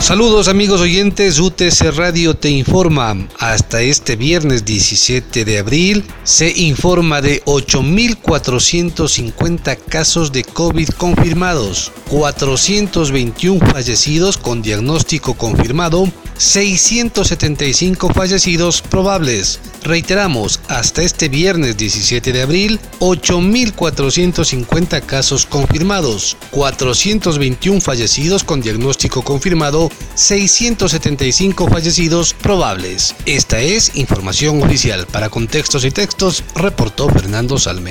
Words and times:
Saludos 0.00 0.48
amigos 0.48 0.80
oyentes, 0.80 1.38
UTC 1.38 1.94
Radio 1.94 2.34
te 2.34 2.48
informa. 2.48 3.28
Hasta 3.38 3.82
este 3.82 4.16
viernes 4.16 4.64
17 4.64 5.44
de 5.44 5.58
abril 5.58 6.06
se 6.24 6.50
informa 6.56 7.20
de 7.20 7.44
8.450 7.44 9.76
casos 9.76 10.32
de 10.32 10.42
COVID 10.42 10.88
confirmados, 10.96 11.92
421 12.08 13.60
fallecidos 13.70 14.38
con 14.38 14.62
diagnóstico 14.62 15.34
confirmado, 15.34 16.10
675 16.40 18.08
fallecidos 18.14 18.80
probables. 18.80 19.60
Reiteramos, 19.82 20.60
hasta 20.68 21.02
este 21.02 21.28
viernes 21.28 21.76
17 21.76 22.32
de 22.32 22.40
abril, 22.40 22.80
8.450 22.98 25.04
casos 25.04 25.44
confirmados, 25.44 26.38
421 26.50 27.82
fallecidos 27.82 28.42
con 28.42 28.62
diagnóstico 28.62 29.22
confirmado, 29.22 29.90
675 30.14 31.68
fallecidos 31.68 32.32
probables. 32.32 33.14
Esta 33.26 33.60
es 33.60 33.94
información 33.96 34.62
oficial. 34.62 35.06
Para 35.06 35.28
contextos 35.28 35.84
y 35.84 35.90
textos, 35.90 36.42
reportó 36.54 37.10
Fernando 37.10 37.58
Salme. 37.58 37.90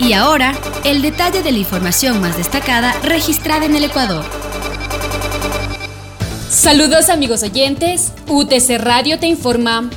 Y 0.00 0.14
ahora, 0.14 0.58
el 0.84 1.02
detalle 1.02 1.42
de 1.42 1.52
la 1.52 1.58
información 1.58 2.22
más 2.22 2.38
destacada 2.38 2.98
registrada 3.02 3.66
en 3.66 3.76
el 3.76 3.84
Ecuador. 3.84 4.49
Saludos 6.50 7.10
amigos 7.10 7.44
oyentes, 7.44 8.12
UTC 8.26 8.80
Radio 8.80 9.20
te 9.20 9.28
informa. 9.28 9.88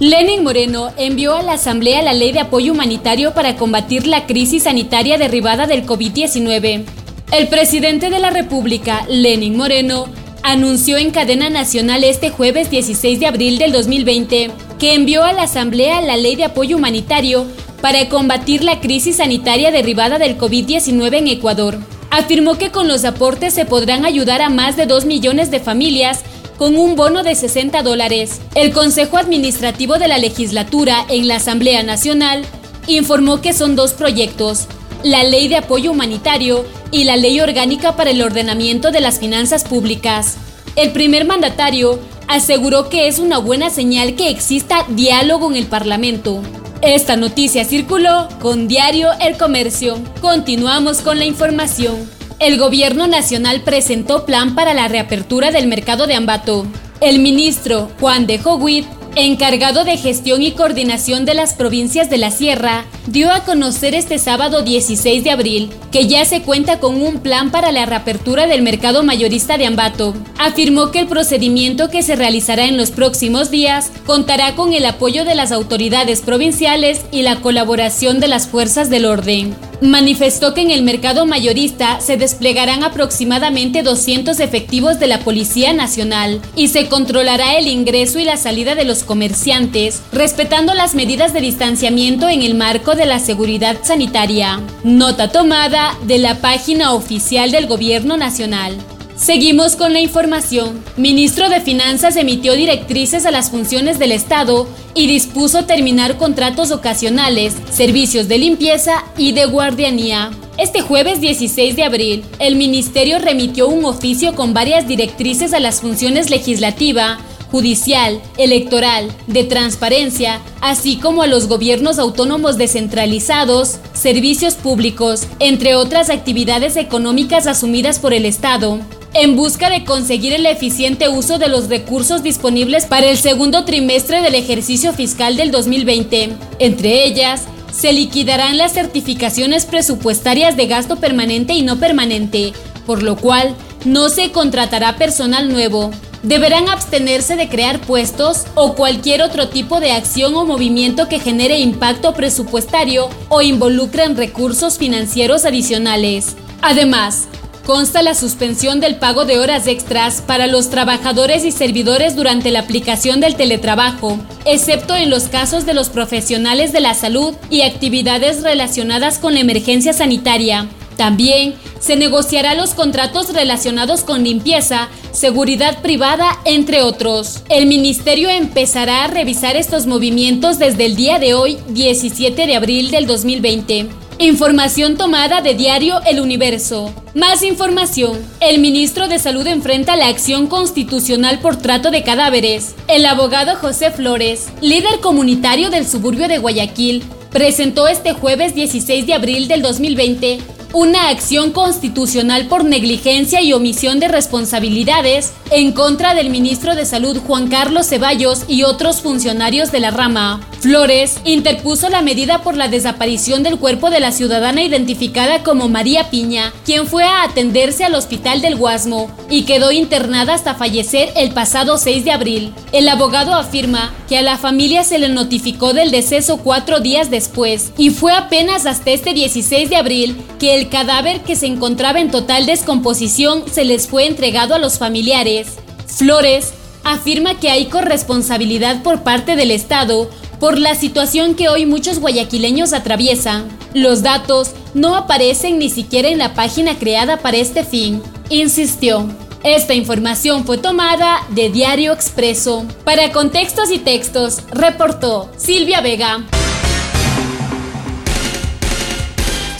Lenin 0.00 0.42
Moreno 0.42 0.90
envió 0.96 1.36
a 1.36 1.44
la 1.44 1.52
Asamblea 1.52 2.02
la 2.02 2.12
Ley 2.12 2.32
de 2.32 2.40
Apoyo 2.40 2.72
Humanitario 2.72 3.34
para 3.34 3.54
combatir 3.54 4.08
la 4.08 4.26
crisis 4.26 4.64
sanitaria 4.64 5.16
derivada 5.16 5.68
del 5.68 5.86
COVID-19. 5.86 6.84
El 7.30 7.46
presidente 7.46 8.10
de 8.10 8.18
la 8.18 8.30
República, 8.30 9.06
Lenin 9.08 9.56
Moreno, 9.56 10.06
anunció 10.42 10.98
en 10.98 11.12
cadena 11.12 11.50
nacional 11.50 12.02
este 12.02 12.30
jueves 12.30 12.68
16 12.68 13.20
de 13.20 13.26
abril 13.26 13.58
del 13.58 13.70
2020 13.70 14.50
que 14.80 14.94
envió 14.94 15.22
a 15.22 15.32
la 15.32 15.44
Asamblea 15.44 16.00
la 16.00 16.16
Ley 16.16 16.34
de 16.34 16.46
Apoyo 16.46 16.78
Humanitario 16.78 17.46
para 17.80 18.08
combatir 18.08 18.64
la 18.64 18.80
crisis 18.80 19.18
sanitaria 19.18 19.70
derivada 19.70 20.18
del 20.18 20.36
COVID-19 20.36 21.18
en 21.18 21.28
Ecuador. 21.28 21.78
Afirmó 22.12 22.58
que 22.58 22.70
con 22.70 22.88
los 22.88 23.06
aportes 23.06 23.54
se 23.54 23.64
podrán 23.64 24.04
ayudar 24.04 24.42
a 24.42 24.50
más 24.50 24.76
de 24.76 24.84
2 24.84 25.06
millones 25.06 25.50
de 25.50 25.60
familias 25.60 26.20
con 26.58 26.76
un 26.76 26.94
bono 26.94 27.22
de 27.22 27.34
60 27.34 27.82
dólares. 27.82 28.42
El 28.54 28.70
Consejo 28.70 29.16
Administrativo 29.16 29.96
de 29.98 30.08
la 30.08 30.18
Legislatura 30.18 31.06
en 31.08 31.26
la 31.26 31.36
Asamblea 31.36 31.82
Nacional 31.82 32.44
informó 32.86 33.40
que 33.40 33.54
son 33.54 33.76
dos 33.76 33.94
proyectos, 33.94 34.66
la 35.02 35.24
Ley 35.24 35.48
de 35.48 35.56
Apoyo 35.56 35.90
Humanitario 35.90 36.66
y 36.90 37.04
la 37.04 37.16
Ley 37.16 37.40
Orgánica 37.40 37.96
para 37.96 38.10
el 38.10 38.20
Ordenamiento 38.20 38.90
de 38.90 39.00
las 39.00 39.18
Finanzas 39.18 39.64
Públicas. 39.64 40.36
El 40.76 40.92
primer 40.92 41.24
mandatario 41.24 41.98
aseguró 42.28 42.90
que 42.90 43.08
es 43.08 43.20
una 43.20 43.38
buena 43.38 43.70
señal 43.70 44.16
que 44.16 44.28
exista 44.28 44.84
diálogo 44.90 45.50
en 45.50 45.56
el 45.56 45.66
Parlamento. 45.66 46.42
Esta 46.82 47.14
noticia 47.14 47.64
circuló 47.64 48.28
con 48.40 48.66
Diario 48.66 49.10
El 49.20 49.36
Comercio. 49.36 50.00
Continuamos 50.20 51.00
con 51.00 51.16
la 51.16 51.24
información. 51.24 52.10
El 52.40 52.58
Gobierno 52.58 53.06
Nacional 53.06 53.60
presentó 53.60 54.26
plan 54.26 54.56
para 54.56 54.74
la 54.74 54.88
reapertura 54.88 55.52
del 55.52 55.68
mercado 55.68 56.08
de 56.08 56.16
Ambato. 56.16 56.66
El 57.00 57.20
ministro 57.20 57.88
Juan 58.00 58.26
de 58.26 58.40
Joguit 58.40 58.84
encargado 59.14 59.84
de 59.84 59.96
gestión 59.96 60.42
y 60.42 60.52
coordinación 60.52 61.24
de 61.24 61.34
las 61.34 61.54
provincias 61.54 62.08
de 62.08 62.18
la 62.18 62.30
Sierra, 62.30 62.84
dio 63.06 63.30
a 63.30 63.44
conocer 63.44 63.94
este 63.94 64.18
sábado 64.18 64.62
16 64.62 65.24
de 65.24 65.30
abril 65.30 65.70
que 65.90 66.06
ya 66.06 66.24
se 66.24 66.42
cuenta 66.42 66.78
con 66.80 67.02
un 67.02 67.18
plan 67.18 67.50
para 67.50 67.72
la 67.72 67.86
reapertura 67.86 68.46
del 68.46 68.62
mercado 68.62 69.02
mayorista 69.02 69.58
de 69.58 69.66
Ambato. 69.66 70.14
Afirmó 70.38 70.90
que 70.90 71.00
el 71.00 71.08
procedimiento 71.08 71.90
que 71.90 72.02
se 72.02 72.16
realizará 72.16 72.66
en 72.66 72.76
los 72.76 72.90
próximos 72.90 73.50
días 73.50 73.90
contará 74.06 74.54
con 74.54 74.72
el 74.72 74.86
apoyo 74.86 75.24
de 75.24 75.34
las 75.34 75.52
autoridades 75.52 76.22
provinciales 76.22 77.02
y 77.10 77.22
la 77.22 77.40
colaboración 77.40 78.20
de 78.20 78.28
las 78.28 78.46
fuerzas 78.46 78.88
del 78.88 79.04
orden 79.04 79.54
manifestó 79.82 80.54
que 80.54 80.62
en 80.62 80.70
el 80.70 80.82
mercado 80.82 81.26
mayorista 81.26 82.00
se 82.00 82.16
desplegarán 82.16 82.84
aproximadamente 82.84 83.82
200 83.82 84.38
efectivos 84.40 85.00
de 85.00 85.08
la 85.08 85.18
Policía 85.18 85.72
Nacional 85.72 86.40
y 86.54 86.68
se 86.68 86.88
controlará 86.88 87.56
el 87.58 87.66
ingreso 87.66 88.18
y 88.18 88.24
la 88.24 88.36
salida 88.36 88.74
de 88.74 88.84
los 88.84 89.02
comerciantes, 89.02 90.00
respetando 90.12 90.72
las 90.74 90.94
medidas 90.94 91.32
de 91.32 91.40
distanciamiento 91.40 92.28
en 92.28 92.42
el 92.42 92.54
marco 92.54 92.94
de 92.94 93.06
la 93.06 93.18
seguridad 93.18 93.78
sanitaria. 93.82 94.60
Nota 94.84 95.32
tomada 95.32 95.98
de 96.04 96.18
la 96.18 96.40
página 96.40 96.92
oficial 96.92 97.50
del 97.50 97.66
Gobierno 97.66 98.16
Nacional. 98.16 98.76
Seguimos 99.22 99.76
con 99.76 99.92
la 99.92 100.00
información. 100.00 100.82
Ministro 100.96 101.48
de 101.48 101.60
Finanzas 101.60 102.16
emitió 102.16 102.54
directrices 102.54 103.24
a 103.24 103.30
las 103.30 103.50
funciones 103.50 104.00
del 104.00 104.10
Estado 104.10 104.66
y 104.96 105.06
dispuso 105.06 105.64
terminar 105.64 106.18
contratos 106.18 106.72
ocasionales, 106.72 107.54
servicios 107.70 108.26
de 108.26 108.38
limpieza 108.38 109.04
y 109.16 109.30
de 109.30 109.46
guardianía. 109.46 110.32
Este 110.58 110.80
jueves 110.80 111.20
16 111.20 111.76
de 111.76 111.84
abril, 111.84 112.24
el 112.40 112.56
Ministerio 112.56 113.20
remitió 113.20 113.68
un 113.68 113.84
oficio 113.84 114.34
con 114.34 114.54
varias 114.54 114.88
directrices 114.88 115.54
a 115.54 115.60
las 115.60 115.80
funciones 115.80 116.28
legislativa, 116.28 117.20
judicial, 117.52 118.20
electoral, 118.38 119.08
de 119.28 119.44
transparencia, 119.44 120.40
así 120.60 120.96
como 120.96 121.22
a 121.22 121.28
los 121.28 121.46
gobiernos 121.46 122.00
autónomos 122.00 122.58
descentralizados, 122.58 123.78
servicios 123.92 124.54
públicos, 124.54 125.28
entre 125.38 125.76
otras 125.76 126.10
actividades 126.10 126.76
económicas 126.76 127.46
asumidas 127.46 128.00
por 128.00 128.14
el 128.14 128.26
Estado 128.26 128.80
en 129.14 129.36
busca 129.36 129.68
de 129.68 129.84
conseguir 129.84 130.32
el 130.32 130.46
eficiente 130.46 131.08
uso 131.08 131.38
de 131.38 131.48
los 131.48 131.68
recursos 131.68 132.22
disponibles 132.22 132.86
para 132.86 133.10
el 133.10 133.18
segundo 133.18 133.64
trimestre 133.64 134.22
del 134.22 134.34
ejercicio 134.34 134.92
fiscal 134.92 135.36
del 135.36 135.50
2020. 135.50 136.36
Entre 136.58 137.04
ellas, 137.04 137.42
se 137.72 137.92
liquidarán 137.92 138.56
las 138.56 138.72
certificaciones 138.72 139.66
presupuestarias 139.66 140.56
de 140.56 140.66
gasto 140.66 140.96
permanente 140.96 141.52
y 141.54 141.62
no 141.62 141.78
permanente, 141.78 142.52
por 142.86 143.02
lo 143.02 143.16
cual 143.16 143.54
no 143.84 144.08
se 144.08 144.30
contratará 144.30 144.96
personal 144.96 145.50
nuevo. 145.50 145.90
Deberán 146.22 146.68
abstenerse 146.68 147.34
de 147.34 147.48
crear 147.48 147.80
puestos 147.80 148.44
o 148.54 148.74
cualquier 148.74 149.22
otro 149.22 149.48
tipo 149.48 149.80
de 149.80 149.90
acción 149.90 150.36
o 150.36 150.44
movimiento 150.44 151.08
que 151.08 151.18
genere 151.18 151.58
impacto 151.58 152.14
presupuestario 152.14 153.08
o 153.28 153.42
involucren 153.42 154.16
recursos 154.16 154.78
financieros 154.78 155.44
adicionales. 155.44 156.36
Además, 156.60 157.26
consta 157.64 158.02
la 158.02 158.14
suspensión 158.14 158.80
del 158.80 158.96
pago 158.96 159.24
de 159.24 159.38
horas 159.38 159.66
extras 159.66 160.22
para 160.26 160.46
los 160.46 160.70
trabajadores 160.70 161.44
y 161.44 161.52
servidores 161.52 162.16
durante 162.16 162.50
la 162.50 162.60
aplicación 162.60 163.20
del 163.20 163.36
teletrabajo, 163.36 164.18
excepto 164.44 164.94
en 164.94 165.10
los 165.10 165.24
casos 165.24 165.66
de 165.66 165.74
los 165.74 165.88
profesionales 165.88 166.72
de 166.72 166.80
la 166.80 166.94
salud 166.94 167.34
y 167.50 167.62
actividades 167.62 168.42
relacionadas 168.42 169.18
con 169.18 169.34
la 169.34 169.40
emergencia 169.40 169.92
sanitaria. 169.92 170.68
También 170.96 171.54
se 171.80 171.96
negociará 171.96 172.54
los 172.54 172.74
contratos 172.74 173.32
relacionados 173.32 174.02
con 174.02 174.22
limpieza, 174.22 174.88
seguridad 175.10 175.80
privada, 175.82 176.38
entre 176.44 176.82
otros. 176.82 177.42
El 177.48 177.66
ministerio 177.66 178.28
empezará 178.28 179.04
a 179.04 179.08
revisar 179.08 179.56
estos 179.56 179.86
movimientos 179.86 180.58
desde 180.58 180.86
el 180.86 180.96
día 180.96 181.18
de 181.18 181.34
hoy, 181.34 181.58
17 181.68 182.46
de 182.46 182.54
abril 182.54 182.90
del 182.90 183.06
2020. 183.06 183.88
Información 184.22 184.96
tomada 184.96 185.40
de 185.40 185.56
Diario 185.56 186.00
El 186.06 186.20
Universo. 186.20 186.94
Más 187.12 187.42
información. 187.42 188.20
El 188.38 188.60
ministro 188.60 189.08
de 189.08 189.18
Salud 189.18 189.44
enfrenta 189.48 189.96
la 189.96 190.06
acción 190.06 190.46
constitucional 190.46 191.40
por 191.40 191.56
trato 191.56 191.90
de 191.90 192.04
cadáveres. 192.04 192.76
El 192.86 193.04
abogado 193.04 193.56
José 193.56 193.90
Flores, 193.90 194.52
líder 194.60 195.00
comunitario 195.00 195.70
del 195.70 195.88
suburbio 195.88 196.28
de 196.28 196.38
Guayaquil, 196.38 197.02
presentó 197.32 197.88
este 197.88 198.12
jueves 198.12 198.54
16 198.54 199.08
de 199.08 199.14
abril 199.14 199.48
del 199.48 199.60
2020 199.60 200.38
una 200.72 201.08
acción 201.08 201.52
constitucional 201.52 202.46
por 202.46 202.64
negligencia 202.64 203.42
y 203.42 203.52
omisión 203.52 204.00
de 204.00 204.08
responsabilidades 204.08 205.32
en 205.50 205.72
contra 205.72 206.14
del 206.14 206.30
ministro 206.30 206.74
de 206.74 206.86
Salud 206.86 207.18
Juan 207.26 207.48
Carlos 207.48 207.88
Ceballos 207.88 208.44
y 208.48 208.62
otros 208.62 209.02
funcionarios 209.02 209.70
de 209.70 209.80
la 209.80 209.90
rama. 209.90 210.40
Flores 210.60 211.18
interpuso 211.24 211.88
la 211.88 212.02
medida 212.02 212.42
por 212.42 212.56
la 212.56 212.68
desaparición 212.68 213.42
del 213.42 213.58
cuerpo 213.58 213.90
de 213.90 214.00
la 214.00 214.12
ciudadana 214.12 214.62
identificada 214.62 215.42
como 215.42 215.68
María 215.68 216.08
Piña, 216.08 216.52
quien 216.64 216.86
fue 216.86 217.04
a 217.04 217.24
atenderse 217.24 217.84
al 217.84 217.94
hospital 217.94 218.40
del 218.40 218.56
Guasmo 218.56 219.10
y 219.28 219.42
quedó 219.42 219.72
internada 219.72 220.34
hasta 220.34 220.54
fallecer 220.54 221.10
el 221.16 221.32
pasado 221.32 221.78
6 221.78 222.04
de 222.04 222.12
abril. 222.12 222.54
El 222.70 222.88
abogado 222.88 223.34
afirma 223.34 223.92
que 224.08 224.18
a 224.18 224.22
la 224.22 224.38
familia 224.38 224.84
se 224.84 224.98
le 224.98 225.08
notificó 225.08 225.74
del 225.74 225.90
deceso 225.90 226.38
cuatro 226.38 226.80
días 226.80 227.10
después 227.10 227.72
y 227.76 227.90
fue 227.90 228.12
apenas 228.12 228.64
hasta 228.64 228.92
este 228.92 229.14
16 229.14 229.68
de 229.68 229.76
abril 229.76 230.16
que 230.38 230.54
el 230.54 230.61
El 230.62 230.68
cadáver 230.68 231.22
que 231.22 231.34
se 231.34 231.46
encontraba 231.46 231.98
en 231.98 232.12
total 232.12 232.46
descomposición 232.46 233.42
se 233.50 233.64
les 233.64 233.88
fue 233.88 234.06
entregado 234.06 234.54
a 234.54 234.60
los 234.60 234.78
familiares. 234.78 235.54
Flores 235.88 236.52
afirma 236.84 237.40
que 237.40 237.50
hay 237.50 237.66
corresponsabilidad 237.66 238.84
por 238.84 239.02
parte 239.02 239.34
del 239.34 239.50
Estado 239.50 240.08
por 240.38 240.60
la 240.60 240.76
situación 240.76 241.34
que 241.34 241.48
hoy 241.48 241.66
muchos 241.66 241.98
guayaquileños 241.98 242.74
atraviesan. 242.74 243.48
Los 243.74 244.04
datos 244.04 244.52
no 244.72 244.94
aparecen 244.94 245.58
ni 245.58 245.68
siquiera 245.68 246.10
en 246.10 246.18
la 246.18 246.32
página 246.32 246.78
creada 246.78 247.16
para 247.16 247.38
este 247.38 247.64
fin, 247.64 248.00
insistió. 248.30 249.08
Esta 249.42 249.74
información 249.74 250.44
fue 250.44 250.58
tomada 250.58 251.26
de 251.30 251.50
Diario 251.50 251.92
Expreso. 251.92 252.64
Para 252.84 253.10
contextos 253.10 253.72
y 253.72 253.80
textos, 253.80 254.42
reportó 254.52 255.28
Silvia 255.36 255.80
Vega. 255.80 256.24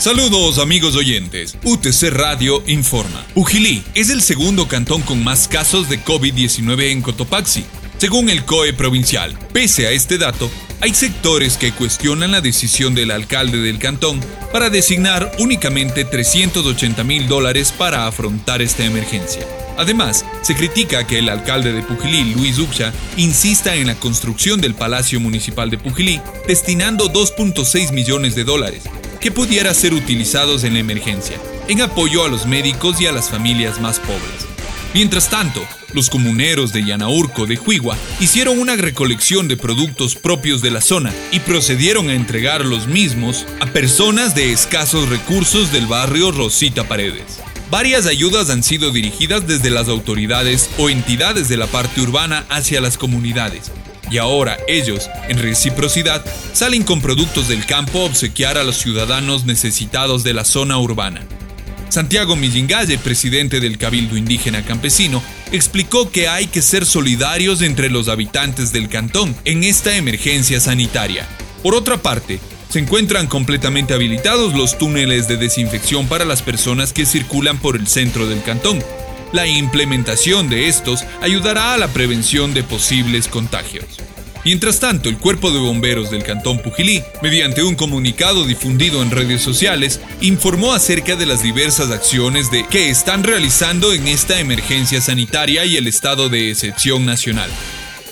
Saludos 0.03 0.57
amigos 0.59 0.97
oyentes. 0.97 1.57
UTC 1.63 2.09
Radio 2.11 2.61
informa. 2.67 3.25
Ujilí 3.35 3.85
es 3.95 4.09
el 4.09 4.21
segundo 4.21 4.67
cantón 4.67 5.01
con 5.01 5.23
más 5.23 5.47
casos 5.47 5.87
de 5.87 6.03
COVID-19 6.03 6.91
en 6.91 7.01
Cotopaxi, 7.01 7.63
según 7.99 8.29
el 8.29 8.43
COE 8.43 8.73
provincial. 8.73 9.33
Pese 9.53 9.87
a 9.87 9.91
este 9.91 10.17
dato, 10.17 10.51
hay 10.81 10.93
sectores 10.93 11.55
que 11.55 11.71
cuestionan 11.71 12.31
la 12.31 12.41
decisión 12.41 12.93
del 12.95 13.11
alcalde 13.11 13.59
del 13.59 13.79
cantón 13.79 14.19
para 14.51 14.69
designar 14.69 15.31
únicamente 15.39 16.03
380 16.03 17.01
mil 17.05 17.29
dólares 17.29 17.71
para 17.71 18.05
afrontar 18.05 18.61
esta 18.61 18.83
emergencia. 18.83 19.47
Además, 19.77 20.25
se 20.41 20.53
critica 20.53 21.07
que 21.07 21.19
el 21.19 21.29
alcalde 21.29 21.71
de 21.71 21.81
Pujilí, 21.81 22.33
Luis 22.33 22.59
Uxa, 22.59 22.91
insista 23.15 23.73
en 23.75 23.87
la 23.87 23.95
construcción 23.95 24.59
del 24.59 24.75
Palacio 24.75 25.21
Municipal 25.21 25.69
de 25.69 25.77
Pujilí, 25.77 26.19
destinando 26.45 27.09
2.6 27.09 27.93
millones 27.93 28.35
de 28.35 28.43
dólares, 28.43 28.83
que 29.23 29.31
pudiera 29.31 29.73
ser 29.73 29.93
utilizados 29.93 30.65
en 30.65 30.73
la 30.73 30.81
emergencia, 30.81 31.37
en 31.69 31.81
apoyo 31.81 32.25
a 32.25 32.27
los 32.27 32.45
médicos 32.45 32.99
y 32.99 33.05
a 33.05 33.13
las 33.13 33.29
familias 33.29 33.79
más 33.79 33.97
pobres. 34.01 34.45
Mientras 34.93 35.29
tanto, 35.29 35.65
los 35.93 36.09
comuneros 36.09 36.73
de 36.73 36.83
Yanaurco 36.83 37.45
de 37.45 37.55
Juigua 37.55 37.97
hicieron 38.19 38.59
una 38.59 38.75
recolección 38.75 39.47
de 39.47 39.55
productos 39.55 40.15
propios 40.15 40.61
de 40.61 40.71
la 40.71 40.81
zona 40.81 41.13
y 41.31 41.39
procedieron 41.39 42.09
a 42.09 42.15
entregar 42.15 42.65
los 42.65 42.87
mismos 42.87 43.45
a 43.61 43.67
personas 43.67 44.35
de 44.35 44.51
escasos 44.51 45.07
recursos 45.07 45.71
del 45.71 45.87
barrio 45.87 46.33
Rosita 46.33 46.83
Paredes. 46.83 47.39
Varias 47.71 48.07
ayudas 48.07 48.49
han 48.49 48.61
sido 48.61 48.91
dirigidas 48.91 49.47
desde 49.47 49.69
las 49.69 49.87
autoridades 49.87 50.69
o 50.77 50.89
entidades 50.89 51.47
de 51.47 51.55
la 51.55 51.67
parte 51.67 52.01
urbana 52.01 52.45
hacia 52.49 52.81
las 52.81 52.97
comunidades. 52.97 53.71
Y 54.13 54.19
ahora 54.19 54.59
ellos, 54.67 55.09
en 55.27 55.39
reciprocidad, 55.39 56.23
salen 56.53 56.83
con 56.83 57.01
productos 57.01 57.47
del 57.47 57.65
campo 57.65 58.01
a 58.01 58.03
obsequiar 58.03 58.59
a 58.59 58.63
los 58.63 58.77
ciudadanos 58.77 59.45
necesitados 59.45 60.23
de 60.23 60.35
la 60.35 60.45
zona 60.45 60.77
urbana. 60.77 61.25
Santiago 61.89 62.35
Millingalle, 62.35 62.99
presidente 62.99 63.59
del 63.59 63.79
Cabildo 63.79 64.15
Indígena 64.15 64.63
Campesino, 64.63 65.23
explicó 65.51 66.11
que 66.11 66.27
hay 66.27 66.45
que 66.45 66.61
ser 66.61 66.85
solidarios 66.85 67.63
entre 67.63 67.89
los 67.89 68.07
habitantes 68.07 68.71
del 68.71 68.87
cantón 68.87 69.35
en 69.45 69.63
esta 69.63 69.97
emergencia 69.97 70.59
sanitaria. 70.59 71.27
Por 71.63 71.73
otra 71.73 71.97
parte, 71.97 72.39
se 72.69 72.77
encuentran 72.77 73.25
completamente 73.25 73.95
habilitados 73.95 74.53
los 74.53 74.77
túneles 74.77 75.27
de 75.27 75.37
desinfección 75.37 76.07
para 76.07 76.23
las 76.23 76.43
personas 76.43 76.93
que 76.93 77.07
circulan 77.07 77.57
por 77.57 77.75
el 77.75 77.87
centro 77.87 78.27
del 78.27 78.43
cantón. 78.43 78.77
La 79.33 79.47
implementación 79.47 80.47
de 80.47 80.67
estos 80.67 81.03
ayudará 81.21 81.73
a 81.73 81.77
la 81.77 81.87
prevención 81.87 82.53
de 82.53 82.63
posibles 82.63 83.27
contagios. 83.27 83.85
Mientras 84.45 84.79
tanto, 84.79 85.09
el 85.09 85.17
Cuerpo 85.17 85.49
de 85.49 85.59
Bomberos 85.59 86.11
del 86.11 86.23
Cantón 86.23 86.59
Pujilí, 86.59 87.01
mediante 87.23 87.63
un 87.63 87.73
comunicado 87.73 88.45
difundido 88.45 89.01
en 89.01 89.09
redes 89.09 89.41
sociales, 89.41 90.01
informó 90.21 90.73
acerca 90.73 91.15
de 91.15 91.25
las 91.25 91.41
diversas 91.41 91.89
acciones 91.89 92.51
de 92.51 92.65
que 92.67 92.91
están 92.91 93.23
realizando 93.23 93.91
en 93.91 94.07
esta 94.07 94.39
emergencia 94.39 95.01
sanitaria 95.01 95.65
y 95.65 95.77
el 95.77 95.87
estado 95.87 96.29
de 96.29 96.51
excepción 96.51 97.05
nacional 97.05 97.49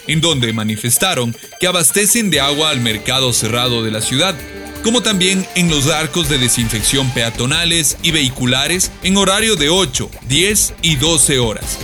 en 0.07 0.19
donde 0.19 0.51
manifestaron 0.51 1.35
que 1.59 1.67
abastecen 1.67 2.31
de 2.31 2.41
agua 2.41 2.71
al 2.71 2.81
mercado 2.81 3.33
cerrado 3.33 3.83
de 3.83 3.91
la 3.91 4.01
ciudad, 4.01 4.35
como 4.83 5.01
también 5.01 5.45
en 5.55 5.69
los 5.69 5.87
arcos 5.87 6.29
de 6.29 6.37
desinfección 6.37 7.09
peatonales 7.11 7.97
y 8.01 8.11
vehiculares 8.11 8.91
en 9.03 9.17
horario 9.17 9.55
de 9.55 9.69
8, 9.69 10.09
10 10.27 10.73
y 10.81 10.95
12 10.95 11.39
horas. 11.39 11.77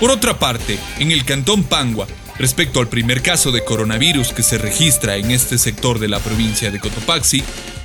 Por 0.00 0.10
otra 0.10 0.38
parte, 0.38 0.78
en 0.98 1.12
el 1.12 1.24
cantón 1.24 1.64
Pangua, 1.64 2.06
respecto 2.38 2.80
al 2.80 2.88
primer 2.88 3.22
caso 3.22 3.52
de 3.52 3.64
coronavirus 3.64 4.32
que 4.32 4.42
se 4.42 4.58
registra 4.58 5.16
en 5.16 5.30
este 5.30 5.58
sector 5.58 5.98
de 5.98 6.08
la 6.08 6.18
provincia 6.20 6.70
de 6.70 6.80
Cotopaxi, 6.80 7.42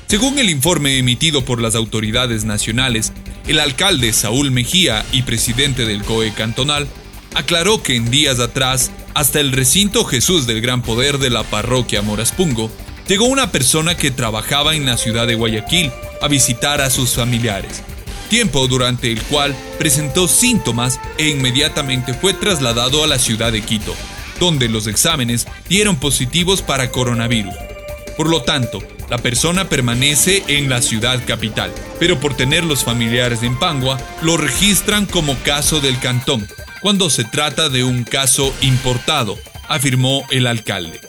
según 0.08 0.40
el 0.40 0.50
informe 0.50 0.98
emitido 0.98 1.44
por 1.44 1.62
las 1.62 1.76
autoridades 1.76 2.46
nacionales, 2.46 3.12
el 3.48 3.60
alcalde 3.60 4.14
Saúl 4.14 4.52
Mejía 4.52 5.06
y 5.12 5.24
presidente 5.24 5.86
del 5.86 6.04
COE 6.04 6.34
cantonal 6.34 6.88
aclaró 7.34 7.84
que 7.84 7.96
en 7.96 8.10
días 8.10 8.40
atrás 8.40 8.92
hasta 9.14 9.40
el 9.40 9.52
recinto 9.52 10.06
Jesús 10.06 10.48
del 10.48 10.62
Gran 10.62 10.82
Poder 10.82 11.18
de 11.18 11.30
la 11.30 11.44
parroquia 11.44 12.02
Moraspungo, 12.02 12.72
llegó 13.08 13.26
una 13.26 13.52
persona 13.52 13.96
que 13.96 14.12
trabajaba 14.12 14.76
en 14.76 14.86
la 14.86 14.98
ciudad 14.98 15.28
de 15.28 15.36
Guayaquil 15.36 15.92
a 16.22 16.28
visitar 16.28 16.82
a 16.82 16.90
sus 16.90 17.16
familiares, 17.16 17.84
tiempo 18.30 18.68
durante 18.68 19.12
el 19.12 19.22
cual 19.24 19.56
presentó 19.78 20.28
síntomas 20.28 21.00
e 21.18 21.30
inmediatamente 21.30 22.14
fue 22.14 22.34
trasladado 22.34 23.04
a 23.04 23.08
la 23.08 23.20
ciudad 23.20 23.52
de 23.52 23.62
Quito, 23.62 23.96
donde 24.40 24.70
los 24.70 24.88
exámenes 24.88 25.48
dieron 25.70 25.98
positivos 25.98 26.62
para 26.62 26.92
coronavirus. 26.92 27.54
Por 28.18 28.30
lo 28.30 28.42
tanto, 28.42 28.82
la 29.10 29.18
persona 29.18 29.70
permanece 29.70 30.44
en 30.48 30.70
la 30.70 30.82
ciudad 30.82 31.22
capital, 31.28 31.72
pero 32.00 32.20
por 32.20 32.36
tener 32.36 32.64
los 32.64 32.84
familiares 32.84 33.44
en 33.44 33.60
Pangua, 33.60 34.00
lo 34.22 34.38
registran 34.38 35.06
como 35.06 35.38
caso 35.44 35.80
del 35.80 36.00
cantón, 36.00 36.48
cuando 36.82 37.10
se 37.10 37.24
trata 37.24 37.70
de 37.70 37.84
un 37.84 38.04
caso 38.04 38.54
importado, 38.62 39.38
afirmó 39.68 40.26
el 40.32 40.48
alcalde. 40.48 41.02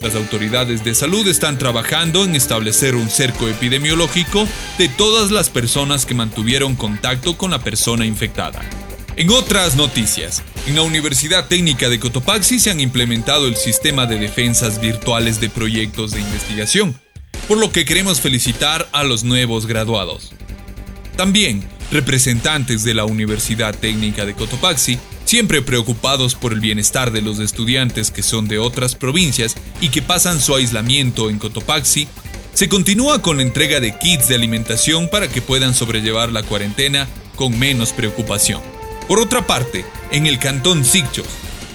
Las 0.00 0.14
autoridades 0.14 0.84
de 0.84 0.94
salud 0.94 1.26
están 1.26 1.58
trabajando 1.58 2.24
en 2.24 2.36
establecer 2.36 2.94
un 2.94 3.10
cerco 3.10 3.48
epidemiológico 3.48 4.46
de 4.78 4.88
todas 4.88 5.32
las 5.32 5.50
personas 5.50 6.06
que 6.06 6.14
mantuvieron 6.14 6.76
contacto 6.76 7.36
con 7.36 7.50
la 7.50 7.58
persona 7.58 8.06
infectada. 8.06 8.60
En 9.16 9.30
otras 9.30 9.74
noticias, 9.74 10.44
en 10.68 10.76
la 10.76 10.82
Universidad 10.82 11.48
Técnica 11.48 11.88
de 11.88 11.98
Cotopaxi 11.98 12.60
se 12.60 12.70
han 12.70 12.78
implementado 12.78 13.48
el 13.48 13.56
sistema 13.56 14.06
de 14.06 14.20
defensas 14.20 14.80
virtuales 14.80 15.40
de 15.40 15.50
proyectos 15.50 16.12
de 16.12 16.20
investigación, 16.20 17.00
por 17.48 17.58
lo 17.58 17.72
que 17.72 17.84
queremos 17.84 18.20
felicitar 18.20 18.88
a 18.92 19.02
los 19.02 19.24
nuevos 19.24 19.66
graduados. 19.66 20.30
También, 21.16 21.68
representantes 21.90 22.84
de 22.84 22.94
la 22.94 23.04
Universidad 23.04 23.74
Técnica 23.74 24.24
de 24.24 24.34
Cotopaxi 24.34 25.00
siempre 25.28 25.60
preocupados 25.60 26.34
por 26.34 26.54
el 26.54 26.60
bienestar 26.60 27.12
de 27.12 27.20
los 27.20 27.38
estudiantes 27.38 28.10
que 28.10 28.22
son 28.22 28.48
de 28.48 28.58
otras 28.58 28.94
provincias 28.94 29.56
y 29.78 29.90
que 29.90 30.00
pasan 30.00 30.40
su 30.40 30.54
aislamiento 30.54 31.28
en 31.28 31.38
Cotopaxi, 31.38 32.08
se 32.54 32.70
continúa 32.70 33.20
con 33.20 33.36
la 33.36 33.42
entrega 33.42 33.78
de 33.78 33.94
kits 33.98 34.28
de 34.28 34.36
alimentación 34.36 35.10
para 35.10 35.28
que 35.28 35.42
puedan 35.42 35.74
sobrellevar 35.74 36.32
la 36.32 36.44
cuarentena 36.44 37.06
con 37.36 37.58
menos 37.58 37.92
preocupación. 37.92 38.62
Por 39.06 39.20
otra 39.20 39.46
parte, 39.46 39.84
en 40.12 40.26
el 40.26 40.38
cantón 40.38 40.82
Sicchos, 40.82 41.26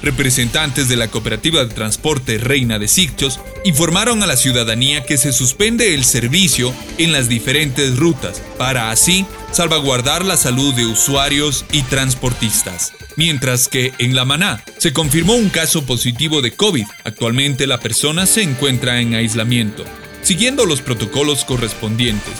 representantes 0.03 0.89
de 0.89 0.97
la 0.97 1.07
cooperativa 1.07 1.63
de 1.65 1.73
transporte 1.73 2.37
Reina 2.37 2.77
de 2.77 2.87
Sicchos 2.87 3.39
informaron 3.63 4.21
a 4.21 4.27
la 4.27 4.35
ciudadanía 4.35 5.03
que 5.03 5.17
se 5.17 5.33
suspende 5.33 5.95
el 5.95 6.03
servicio 6.03 6.73
en 6.97 7.11
las 7.11 7.29
diferentes 7.29 7.97
rutas 7.97 8.43
para 8.57 8.91
así 8.91 9.25
salvaguardar 9.51 10.25
la 10.25 10.37
salud 10.37 10.73
de 10.73 10.85
usuarios 10.85 11.65
y 11.71 11.83
transportistas. 11.83 12.93
Mientras 13.15 13.67
que 13.67 13.93
en 13.97 14.15
La 14.15 14.25
Maná 14.25 14.63
se 14.77 14.91
confirmó 14.91 15.35
un 15.35 15.49
caso 15.49 15.85
positivo 15.85 16.41
de 16.41 16.51
COVID. 16.51 16.85
Actualmente 17.05 17.67
la 17.67 17.79
persona 17.79 18.25
se 18.25 18.41
encuentra 18.41 18.99
en 18.99 19.13
aislamiento, 19.13 19.85
siguiendo 20.23 20.65
los 20.65 20.81
protocolos 20.81 21.45
correspondientes. 21.45 22.33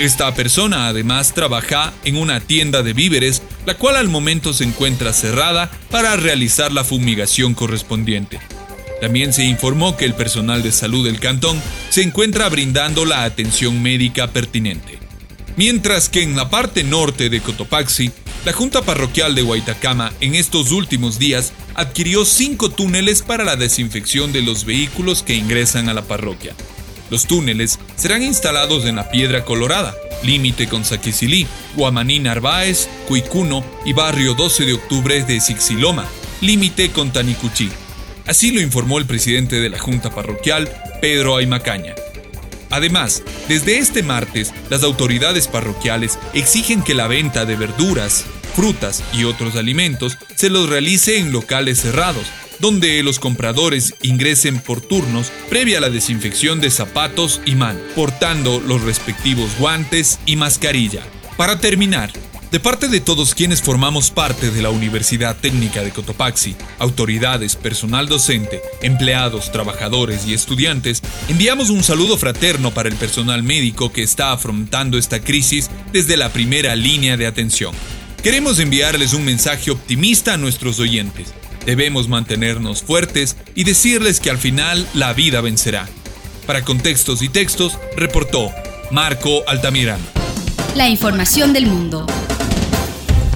Esta 0.00 0.34
persona 0.34 0.88
además 0.88 1.34
trabaja 1.34 1.92
en 2.06 2.16
una 2.16 2.40
tienda 2.40 2.82
de 2.82 2.94
víveres, 2.94 3.42
la 3.66 3.74
cual 3.74 3.96
al 3.96 4.08
momento 4.08 4.54
se 4.54 4.64
encuentra 4.64 5.12
cerrada 5.12 5.70
para 5.90 6.16
realizar 6.16 6.72
la 6.72 6.84
fumigación 6.84 7.52
correspondiente. 7.52 8.40
También 9.02 9.34
se 9.34 9.44
informó 9.44 9.98
que 9.98 10.06
el 10.06 10.14
personal 10.14 10.62
de 10.62 10.72
salud 10.72 11.04
del 11.04 11.20
cantón 11.20 11.60
se 11.90 12.00
encuentra 12.00 12.48
brindando 12.48 13.04
la 13.04 13.24
atención 13.24 13.82
médica 13.82 14.28
pertinente. 14.28 14.98
Mientras 15.56 16.08
que 16.08 16.22
en 16.22 16.34
la 16.34 16.48
parte 16.48 16.82
norte 16.82 17.28
de 17.28 17.42
Cotopaxi 17.42 18.10
la 18.46 18.54
Junta 18.54 18.80
Parroquial 18.80 19.34
de 19.34 19.42
Guaitacama 19.42 20.14
en 20.22 20.34
estos 20.34 20.72
últimos 20.72 21.18
días 21.18 21.52
adquirió 21.74 22.24
cinco 22.24 22.70
túneles 22.70 23.20
para 23.20 23.44
la 23.44 23.56
desinfección 23.56 24.32
de 24.32 24.40
los 24.40 24.64
vehículos 24.64 25.22
que 25.22 25.34
ingresan 25.34 25.90
a 25.90 25.94
la 25.94 26.00
parroquia. 26.00 26.54
Los 27.10 27.26
túneles 27.26 27.78
serán 27.96 28.22
instalados 28.22 28.84
en 28.86 28.96
la 28.96 29.10
Piedra 29.10 29.44
Colorada, 29.44 29.94
límite 30.22 30.68
con 30.68 30.84
Saquisilí, 30.84 31.46
Guamaní 31.74 32.20
Narváez, 32.20 32.88
Cuicuno 33.08 33.64
y 33.84 33.92
barrio 33.92 34.34
12 34.34 34.64
de 34.64 34.74
octubre 34.74 35.22
de 35.24 35.40
Sixiloma, 35.40 36.06
límite 36.40 36.90
con 36.90 37.12
Tanicuchí. 37.12 37.68
Así 38.26 38.52
lo 38.52 38.60
informó 38.60 38.98
el 38.98 39.06
presidente 39.06 39.60
de 39.60 39.70
la 39.70 39.78
Junta 39.78 40.10
Parroquial, 40.10 40.70
Pedro 41.00 41.36
Aymacaña. 41.36 41.94
Además, 42.70 43.24
desde 43.48 43.78
este 43.78 44.04
martes, 44.04 44.54
las 44.68 44.84
autoridades 44.84 45.48
parroquiales 45.48 46.18
exigen 46.32 46.84
que 46.84 46.94
la 46.94 47.08
venta 47.08 47.44
de 47.44 47.56
verduras, 47.56 48.24
frutas 48.54 49.02
y 49.12 49.24
otros 49.24 49.56
alimentos 49.56 50.16
se 50.36 50.50
los 50.50 50.68
realice 50.68 51.18
en 51.18 51.32
locales 51.32 51.80
cerrados, 51.80 52.26
donde 52.60 53.02
los 53.02 53.18
compradores 53.18 53.94
ingresen 54.02 54.60
por 54.60 54.80
turnos 54.80 55.32
previa 55.48 55.80
la 55.80 55.90
desinfección 55.90 56.60
de 56.60 56.70
zapatos 56.70 57.40
y 57.44 57.54
manos, 57.54 57.82
portando 57.94 58.60
los 58.60 58.82
respectivos 58.82 59.50
guantes 59.58 60.18
y 60.26 60.36
mascarilla. 60.36 61.02
Para 61.36 61.58
terminar, 61.58 62.12
de 62.50 62.58
parte 62.58 62.88
de 62.88 63.00
todos 63.00 63.34
quienes 63.34 63.62
formamos 63.62 64.10
parte 64.10 64.50
de 64.50 64.60
la 64.60 64.70
Universidad 64.70 65.36
Técnica 65.36 65.84
de 65.84 65.92
Cotopaxi, 65.92 66.56
autoridades, 66.80 67.54
personal 67.54 68.08
docente, 68.08 68.60
empleados, 68.82 69.52
trabajadores 69.52 70.26
y 70.26 70.34
estudiantes, 70.34 71.00
enviamos 71.28 71.70
un 71.70 71.84
saludo 71.84 72.18
fraterno 72.18 72.72
para 72.72 72.88
el 72.88 72.96
personal 72.96 73.44
médico 73.44 73.92
que 73.92 74.02
está 74.02 74.32
afrontando 74.32 74.98
esta 74.98 75.20
crisis 75.20 75.70
desde 75.92 76.16
la 76.16 76.32
primera 76.32 76.74
línea 76.74 77.16
de 77.16 77.26
atención. 77.26 77.72
Queremos 78.20 78.58
enviarles 78.58 79.14
un 79.14 79.24
mensaje 79.24 79.70
optimista 79.70 80.34
a 80.34 80.36
nuestros 80.36 80.80
oyentes. 80.80 81.32
Debemos 81.70 82.08
mantenernos 82.08 82.82
fuertes 82.82 83.36
y 83.54 83.62
decirles 83.62 84.18
que 84.18 84.28
al 84.28 84.38
final 84.38 84.88
la 84.92 85.12
vida 85.12 85.40
vencerá. 85.40 85.88
Para 86.44 86.64
contextos 86.64 87.22
y 87.22 87.28
textos, 87.28 87.78
reportó 87.96 88.50
Marco 88.90 89.44
Altamirano. 89.46 90.02
La 90.74 90.88
información 90.88 91.52
del 91.52 91.66
mundo. 91.66 92.06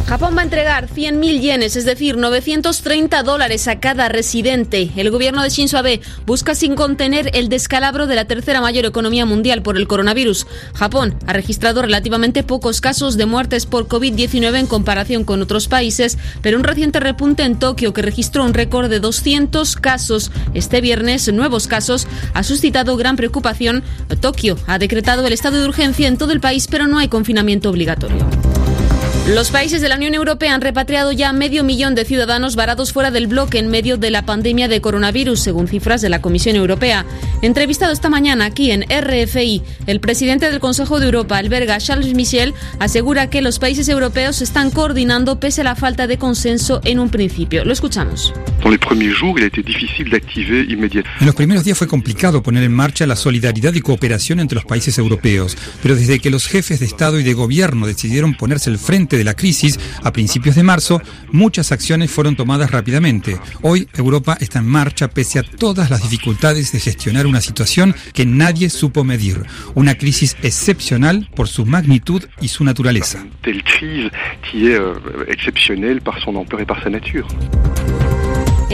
Japón 0.07 0.37
va 0.37 0.43
a 0.43 0.45
entregar 0.45 0.87
100.000 0.87 1.41
yenes, 1.41 1.77
es 1.77 1.87
decir, 1.87 2.19
930 2.19 3.23
dólares 3.23 3.67
a 3.69 3.81
cada 3.81 4.11
residente. 4.11 4.91
El 4.97 5.11
gobierno 5.11 5.43
de 5.43 5.49
Shinzo 5.49 5.79
Abe 5.79 6.03
busca 6.27 6.55
sin 6.55 6.75
contener 6.75 7.31
el 7.33 7.49
descalabro 7.49 8.07
de 8.07 8.15
la 8.15 8.27
tercera 8.27 8.61
mayor 8.61 8.85
economía 8.85 9.25
mundial 9.25 9.63
por 9.63 9.79
el 9.79 9.89
coronavirus. 9.89 10.47
Japón 10.75 11.15
ha 11.27 11.33
registrado 11.33 11.81
relativamente 11.81 12.43
pocos 12.43 12.83
casos 12.83 13.17
de 13.17 13.25
muertes 13.25 13.65
por 13.65 13.89
COVID-19 13.89 14.59
en 14.59 14.67
comparación 14.67 15.25
con 15.25 15.41
otros 15.41 15.69
países, 15.69 16.19
pero 16.43 16.59
un 16.59 16.65
reciente 16.65 17.01
repunte 17.01 17.43
en 17.43 17.59
Tokio 17.59 17.95
que 17.95 18.03
registró 18.03 18.45
un 18.45 18.53
récord 18.53 18.91
de 18.91 19.01
200 19.01 19.75
casos 19.77 20.31
este 20.53 20.83
viernes, 20.83 21.33
nuevos 21.33 21.67
casos, 21.67 22.07
ha 22.35 22.43
suscitado 22.43 22.99
gran 22.99 23.17
preocupación. 23.17 23.83
Tokio 24.21 24.59
ha 24.67 24.79
decretado 24.79 25.27
el 25.27 25.33
estado 25.33 25.59
de 25.59 25.67
urgencia 25.67 26.09
en 26.09 26.19
todo 26.19 26.33
el 26.33 26.41
país, 26.41 26.69
pero 26.71 26.87
no 26.87 26.99
hay 26.99 27.09
confinamiento 27.09 27.71
obligatorio. 27.71 28.54
Los 29.27 29.51
países 29.51 29.81
de 29.81 29.89
la 29.89 29.97
Unión 29.97 30.13
Europea 30.13 30.55
han 30.55 30.61
repatriado 30.61 31.11
ya 31.11 31.33
medio 31.33 31.65
millón 31.65 31.95
de 31.95 32.05
ciudadanos 32.05 32.57
varados 32.57 32.93
fuera 32.93 33.11
del 33.11 33.27
bloque 33.27 33.59
en 33.59 33.69
medio 33.69 33.97
de 33.97 34.11
la 34.11 34.27
pandemia 34.27 34.69
de 34.69 34.83
coronavirus, 34.83 35.41
según 35.41 35.67
cifras 35.67 36.03
de 36.03 36.11
la 36.11 36.21
Comisión 36.21 36.57
Europea. 36.57 37.07
Entrevistado 37.41 37.95
esta 37.95 38.11
mañana 38.11 38.45
aquí 38.45 38.71
en 38.71 38.83
RFI, 38.83 39.63
el 39.87 40.01
presidente 40.01 40.51
del 40.51 40.61
Consejo 40.61 41.01
de 41.01 41.07
Europa, 41.07 41.39
alberga 41.39 41.79
Charles 41.79 42.13
Michel, 42.13 42.53
asegura 42.81 43.31
que 43.31 43.41
los 43.41 43.59
países 43.59 43.89
europeos 43.89 44.37
se 44.37 44.45
están 44.45 44.71
coordinando 44.71 45.41
pese 45.41 45.63
a 45.63 45.65
la 45.65 45.75
falta 45.75 46.07
de 46.07 46.19
consenso 46.19 46.83
en 46.85 46.99
un 46.99 47.09
principio. 47.09 47.65
Lo 47.65 47.73
escuchamos. 47.73 48.35
En 51.21 51.27
los 51.27 51.35
primeros 51.35 51.65
días 51.65 51.79
fue 51.79 51.87
complicado 51.87 52.43
poner 52.43 52.63
en 52.63 52.73
marcha 52.73 53.07
la 53.07 53.17
solidaridad 53.17 53.73
y 53.73 53.81
cooperación 53.81 54.41
entre 54.41 54.57
los 54.57 54.67
países 54.67 54.99
europeos, 54.99 55.57
pero 55.83 55.97
desde 55.97 56.19
que 56.19 56.29
los 56.31 56.47
jefes 56.47 56.81
de 56.81 56.87
Estado 56.87 57.19
y 57.19 57.23
de 57.23 57.33
Gobierno 57.33 57.87
decidieron 57.87 58.35
ponerse 58.35 58.69
al 58.69 58.79
frente 58.79 59.14
de 59.17 59.25
la 59.25 59.35
crisis, 59.35 59.79
a 60.03 60.13
principios 60.13 60.57
de 60.57 60.63
marzo, 60.63 61.01
muchas 61.33 61.73
acciones 61.73 62.11
fueron 62.11 62.37
tomadas 62.37 62.71
rápidamente. 62.71 63.39
Hoy 63.63 63.89
Europa 63.95 64.37
está 64.41 64.59
en 64.59 64.67
marcha 64.67 65.09
pese 65.09 65.39
a 65.39 65.43
todas 65.43 65.91
las 65.91 66.03
dificultades 66.03 66.73
de 66.73 66.81
gestionar 66.81 67.27
una 67.27 67.41
situación 67.41 67.95
que 68.13 68.27
nadie 68.27 68.71
supo 68.71 69.05
medir. 69.05 69.43
Una 69.75 69.95
crisis 69.95 70.37
excepcional 70.43 71.29
por 71.35 71.49
su 71.49 71.67
magnitud 71.67 72.23
y 72.41 72.49
su 72.49 72.65
naturaleza. 72.65 73.27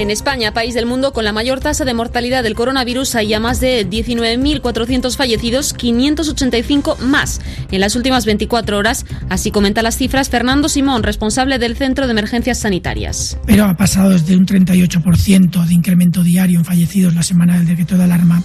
En 0.00 0.10
España, 0.10 0.54
país 0.54 0.72
del 0.72 0.86
mundo 0.86 1.12
con 1.12 1.24
la 1.24 1.32
mayor 1.34 1.60
tasa 1.60 1.84
de 1.84 1.92
mortalidad 1.92 2.42
del 2.42 2.54
coronavirus, 2.54 3.16
hay 3.16 3.28
ya 3.28 3.38
más 3.38 3.60
de 3.60 3.86
19.400 3.86 5.14
fallecidos, 5.14 5.74
585 5.74 6.96
más 7.02 7.42
en 7.70 7.80
las 7.82 7.96
últimas 7.96 8.24
24 8.24 8.78
horas. 8.78 9.04
Así 9.28 9.50
comenta 9.50 9.82
las 9.82 9.98
cifras 9.98 10.30
Fernando 10.30 10.70
Simón, 10.70 11.02
responsable 11.02 11.58
del 11.58 11.76
Centro 11.76 12.06
de 12.06 12.12
Emergencias 12.12 12.60
Sanitarias. 12.60 13.36
Pero 13.44 13.66
ha 13.66 13.76
pasado 13.76 14.08
desde 14.08 14.38
un 14.38 14.46
38% 14.46 15.66
de 15.66 15.74
incremento 15.74 16.22
diario 16.22 16.60
en 16.60 16.64
fallecidos 16.64 17.14
la 17.14 17.22
semana 17.22 17.58
del 17.58 17.66
decreto 17.66 17.98
de 17.98 18.04
alarma 18.04 18.42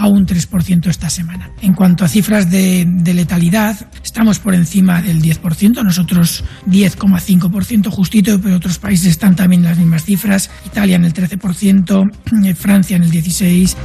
a 0.00 0.06
un 0.06 0.26
3% 0.26 0.86
esta 0.86 1.10
semana. 1.10 1.50
En 1.60 1.74
cuanto 1.74 2.06
a 2.06 2.08
cifras 2.08 2.50
de, 2.50 2.86
letalidad, 3.04 3.76
estamos 4.02 4.38
por 4.38 4.54
encima 4.54 5.02
del 5.02 5.20
10%, 5.20 5.84
nosotros 5.84 6.42
10,5% 6.66 7.90
justito, 7.90 8.40
pero 8.40 8.56
otros 8.56 8.78
países 8.78 9.08
están 9.08 9.36
también 9.36 9.60
en 9.62 9.68
las 9.68 9.78
mismas 9.78 10.04
cifras, 10.04 10.50
Italia 10.64 10.96
en 10.96 11.04
el 11.04 11.12
13%, 11.12 12.46
eh, 12.46 12.54
Francia 12.54 12.96
en 12.96 13.02
el 13.02 13.10
16%. 13.10 13.76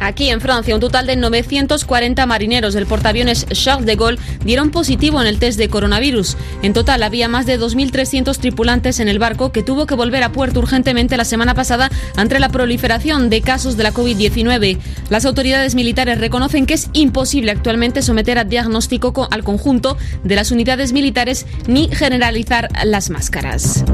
Aquí 0.00 0.30
en 0.30 0.40
Francia, 0.40 0.74
un 0.74 0.80
total 0.80 1.06
de 1.06 1.16
940 1.16 2.26
marineros 2.26 2.74
del 2.74 2.86
portaaviones 2.86 3.46
Charles 3.52 3.86
de 3.86 3.96
Gaulle 3.96 4.18
dieron 4.44 4.70
positivo 4.70 5.20
en 5.20 5.26
el 5.26 5.38
test 5.38 5.58
de 5.58 5.68
coronavirus. 5.68 6.36
En 6.62 6.72
total, 6.72 7.02
había 7.02 7.28
más 7.28 7.46
de 7.46 7.58
2.300 7.58 8.36
tripulantes 8.38 9.00
en 9.00 9.08
el 9.08 9.18
barco 9.18 9.52
que 9.52 9.62
tuvo 9.62 9.86
que 9.86 9.94
volver 9.94 10.22
a 10.22 10.32
puerto 10.32 10.60
urgentemente 10.60 11.16
la 11.16 11.24
semana 11.24 11.54
pasada 11.54 11.90
ante 12.16 12.38
la 12.38 12.48
proliferación 12.48 13.30
de 13.30 13.42
casos 13.42 13.76
de 13.76 13.82
la 13.82 13.92
COVID-19. 13.92 14.78
Las 15.10 15.24
autoridades 15.24 15.74
militares 15.74 16.18
reconocen 16.18 16.66
que 16.66 16.74
es 16.74 16.90
imposible 16.92 17.50
actualmente 17.50 18.02
someter 18.02 18.38
a 18.38 18.44
diagnóstico 18.44 19.28
al 19.30 19.44
conjunto 19.44 19.96
de 20.24 20.36
las 20.36 20.50
unidades 20.50 20.92
militares 20.92 21.46
ni 21.66 21.88
generalizar 21.88 22.68
las 22.84 23.10
máscaras. 23.10 23.84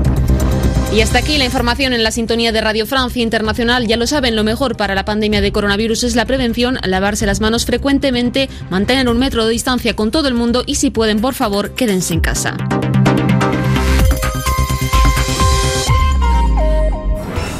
Y 0.95 1.01
hasta 1.01 1.19
aquí 1.19 1.39
la 1.39 1.45
información 1.45 1.93
en 1.93 2.05
la 2.05 2.13
sintonía 2.13 2.53
de 2.53 2.61
Radio 2.61 2.87
Francia 2.87 3.21
Internacional. 3.21 3.89
Ya 3.89 3.97
lo 3.97 4.07
saben, 4.07 4.37
lo 4.37 4.45
mejor 4.45 4.77
para 4.77 4.95
la 4.95 5.05
pandemia 5.05 5.41
de 5.41 5.51
coronavirus 5.51 6.05
es 6.05 6.15
la 6.15 6.25
prevención, 6.25 6.77
lavarse 6.87 7.27
las 7.27 7.41
manos 7.41 7.67
frecuentemente, 7.67 8.47
mantener 8.71 9.09
un 9.09 9.19
metro 9.19 9.45
de 9.45 9.51
distancia 9.51 9.97
con 9.97 10.13
todo 10.13 10.29
el 10.29 10.35
mundo 10.35 10.63
y 10.69 10.77
si 10.77 10.91
pueden, 10.91 11.21
por 11.21 11.35
favor, 11.35 11.75
quédense 11.75 12.15
en 12.15 12.21
casa. 12.21 12.57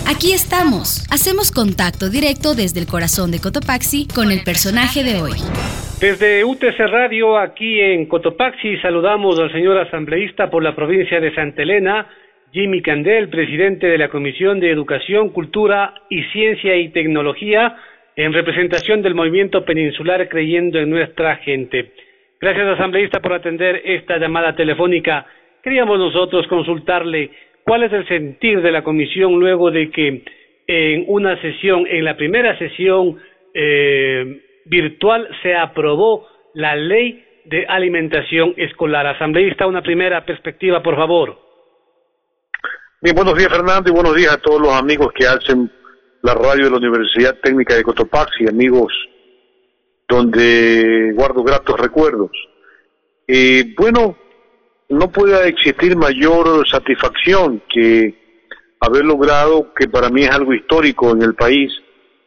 Aquí 0.07 0.33
estamos. 0.33 1.05
Hacemos 1.11 1.51
contacto 1.51 2.11
directo 2.11 2.55
desde 2.55 2.79
el 2.79 2.87
corazón 2.87 3.33
de 3.33 3.41
Cotopaxi 3.41 4.07
con 4.07 4.31
el 4.31 4.45
personaje 4.45 5.03
de 5.03 5.21
hoy. 5.21 5.33
Desde 6.01 6.45
UTC 6.45 6.79
Radio, 6.89 7.37
aquí 7.37 7.81
en 7.81 8.07
Cotopaxi, 8.07 8.77
saludamos 8.77 9.41
al 9.41 9.51
señor 9.51 9.77
asambleísta 9.79 10.51
por 10.51 10.63
la 10.63 10.77
provincia 10.77 11.19
de 11.19 11.35
Santa 11.35 11.63
Elena, 11.63 12.07
Jimmy 12.55 12.83
Candel, 12.83 13.31
presidente 13.31 13.89
de 13.89 13.99
la 13.99 14.11
Comisión 14.11 14.61
de 14.61 14.71
Educación, 14.71 15.31
Cultura 15.31 15.93
y 16.09 16.23
Ciencia 16.27 16.77
y 16.77 16.91
Tecnología, 16.91 17.77
en 18.15 18.33
representación 18.33 19.03
del 19.03 19.17
movimiento 19.17 19.65
peninsular 19.65 20.29
creyendo 20.29 20.79
en 20.79 20.89
nuestra 20.89 21.35
gente. 21.39 21.91
Gracias, 22.41 22.65
asambleísta, 22.69 23.21
por 23.21 23.33
atender 23.33 23.83
esta 23.85 24.19
llamada 24.19 24.55
telefónica. 24.55 25.27
Queríamos 25.65 25.99
nosotros 25.99 26.47
consultarle 26.47 27.31
cuál 27.65 27.83
es 27.83 27.93
el 27.93 28.07
sentir 28.07 28.63
de 28.63 28.71
la 28.71 28.85
comisión 28.85 29.33
luego 29.41 29.73
de 29.73 29.91
que 29.91 30.23
en 30.69 31.07
una 31.09 31.37
sesión, 31.41 31.89
en 31.91 32.05
la 32.05 32.17
primera 32.17 32.57
sesión 32.57 33.17
eh, 33.53 34.43
virtual, 34.67 35.27
se 35.43 35.57
aprobó 35.57 36.29
la 36.55 36.77
ley 36.77 37.25
de 37.47 37.67
alimentación 37.67 38.55
escolar. 38.57 39.09
Asambleísta, 39.09 39.67
una 39.67 39.83
primera 39.83 40.25
perspectiva, 40.25 40.85
por 40.85 40.95
favor. 40.95 41.44
Bien, 43.05 43.15
buenos 43.15 43.37
días 43.37 43.53
Fernando 43.53 43.91
y 43.91 43.93
buenos 43.93 44.17
días 44.17 44.33
a 44.33 44.39
todos 44.39 44.59
los 44.63 44.73
amigos 44.73 45.13
que 45.15 45.27
hacen 45.27 45.71
la 46.23 46.33
radio 46.33 46.65
de 46.65 46.71
la 46.71 46.79
Universidad 46.79 47.37
Técnica 47.39 47.75
de 47.75 47.83
Cotopaxi, 47.83 48.49
amigos 48.49 48.95
donde 50.09 51.13
guardo 51.15 51.43
gratos 51.43 51.79
recuerdos. 51.79 52.31
Eh, 53.29 53.75
bueno, 53.77 54.17
no 54.89 55.13
puede 55.13 55.49
existir 55.49 55.95
mayor 55.99 56.67
satisfacción 56.67 57.63
que 57.69 58.47
haber 58.81 59.05
logrado, 59.05 59.75
que 59.75 59.87
para 59.87 60.09
mí 60.09 60.23
es 60.23 60.31
algo 60.31 60.55
histórico 60.55 61.11
en 61.11 61.21
el 61.21 61.35
país, 61.35 61.71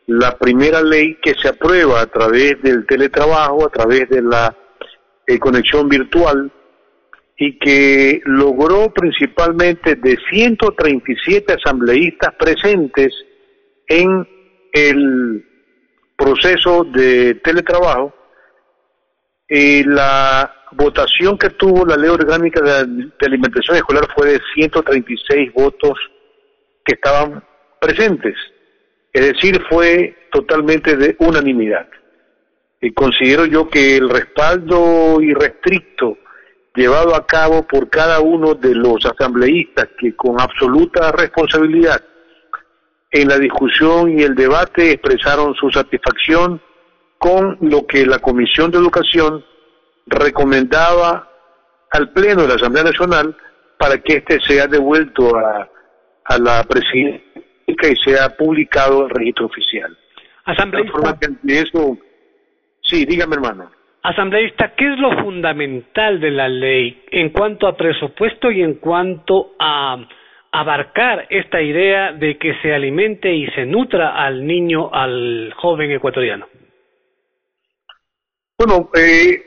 la 0.05 0.37
primera 0.37 0.83
ley 0.83 1.17
que 1.23 1.33
se 1.41 1.47
aprueba 1.47 2.01
a 2.01 2.05
través 2.05 2.61
del 2.61 2.85
teletrabajo, 2.85 3.65
a 3.65 3.69
través 3.69 4.09
de 4.09 4.21
la 4.21 4.55
eh, 5.25 5.39
conexión 5.39 5.89
virtual, 5.89 6.51
y 7.37 7.59
que 7.59 8.19
logró 8.25 8.91
principalmente 8.91 9.95
de 9.95 10.17
137 10.29 11.53
asambleístas 11.53 12.33
presentes 12.35 13.13
en 13.87 14.27
el 14.73 15.45
proceso 16.17 16.83
de 16.83 17.35
teletrabajo, 17.35 18.13
y 19.47 19.83
la 19.83 20.51
votación 20.71 21.37
que 21.37 21.51
tuvo 21.51 21.85
la 21.85 21.95
ley 21.95 22.09
orgánica 22.09 22.59
de, 22.61 23.11
alimentación 23.25 23.77
escolar 23.77 24.07
fue 24.15 24.33
de 24.33 24.41
136 24.55 25.53
votos 25.53 25.97
que 26.83 26.95
estaban 26.95 27.43
presentes, 27.79 28.35
es 29.13 29.33
decir, 29.33 29.61
fue 29.69 30.27
totalmente 30.31 30.97
de 30.97 31.15
unanimidad. 31.19 31.87
Y 32.81 32.91
considero 32.93 33.45
yo 33.45 33.69
que 33.69 33.97
el 33.97 34.09
respaldo 34.09 35.21
irrestricto 35.21 36.17
llevado 36.77 37.15
a 37.15 37.25
cabo 37.25 37.63
por 37.67 37.89
cada 37.89 38.21
uno 38.21 38.53
de 38.53 38.75
los 38.75 39.05
asambleístas 39.05 39.89
que 39.99 40.15
con 40.15 40.39
absoluta 40.39 41.11
responsabilidad 41.11 42.01
en 43.11 43.27
la 43.27 43.37
discusión 43.37 44.17
y 44.17 44.23
el 44.23 44.35
debate 44.35 44.91
expresaron 44.91 45.55
su 45.55 45.69
satisfacción 45.71 46.61
con 47.17 47.57
lo 47.61 47.87
que 47.87 48.05
la 48.05 48.19
Comisión 48.19 48.69
de 48.69 48.77
Educación 48.77 49.43
recomendaba 50.05 51.29
al 51.91 52.11
Pleno 52.11 52.43
de 52.43 52.49
la 52.49 52.55
Asamblea 52.55 52.83
Nacional 52.83 53.35
para 53.79 53.97
que 53.97 54.17
éste 54.17 54.39
sea 54.41 54.67
devuelto 54.67 55.35
a, 55.35 55.67
a 56.25 56.37
la 56.37 56.63
presidencia 56.63 57.23
y 57.65 57.75
sea 58.05 58.35
publicado 58.37 58.99
en 58.99 59.03
el 59.05 59.09
registro 59.09 59.45
oficial. 59.47 59.97
Asambleísta. 60.45 61.17
eso, 61.47 61.97
sí, 62.81 63.05
dígame 63.05 63.35
hermano. 63.35 63.71
Asambleísta, 64.07 64.73
¿qué 64.77 64.93
es 64.93 64.99
lo 64.99 65.21
fundamental 65.21 66.21
de 66.21 66.31
la 66.31 66.47
ley 66.47 67.03
en 67.11 67.29
cuanto 67.31 67.67
a 67.67 67.75
presupuesto 67.75 68.49
y 68.49 68.61
en 68.61 68.75
cuanto 68.75 69.51
a 69.59 69.97
abarcar 70.49 71.27
esta 71.29 71.61
idea 71.61 72.13
de 72.13 72.37
que 72.37 72.53
se 72.61 72.73
alimente 72.73 73.29
y 73.35 73.47
se 73.47 73.65
nutra 73.65 74.15
al 74.15 74.47
niño, 74.47 74.89
al 74.93 75.53
joven 75.57 75.91
ecuatoriano? 75.91 76.47
Bueno, 78.57 78.89
eh, 78.93 79.43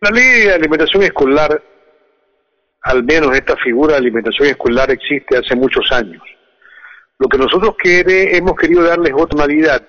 la 0.00 0.10
ley 0.10 0.46
de 0.46 0.54
alimentación 0.54 1.04
escolar, 1.04 1.62
al 2.82 3.04
menos 3.04 3.32
esta 3.32 3.56
figura 3.58 3.92
de 3.92 3.98
alimentación 4.00 4.48
escolar 4.48 4.90
existe 4.90 5.36
hace 5.36 5.54
muchos 5.54 5.84
años. 5.92 6.24
Lo 7.16 7.28
que 7.28 7.38
nosotros 7.38 7.76
quiere, 7.76 8.36
hemos 8.36 8.56
querido 8.56 8.82
darles 8.82 9.12
otra 9.14 9.36
modalidad 9.36 9.86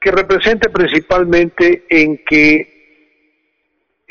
que 0.00 0.12
represente 0.12 0.70
principalmente 0.70 1.84
en 1.90 2.22
que 2.24 2.71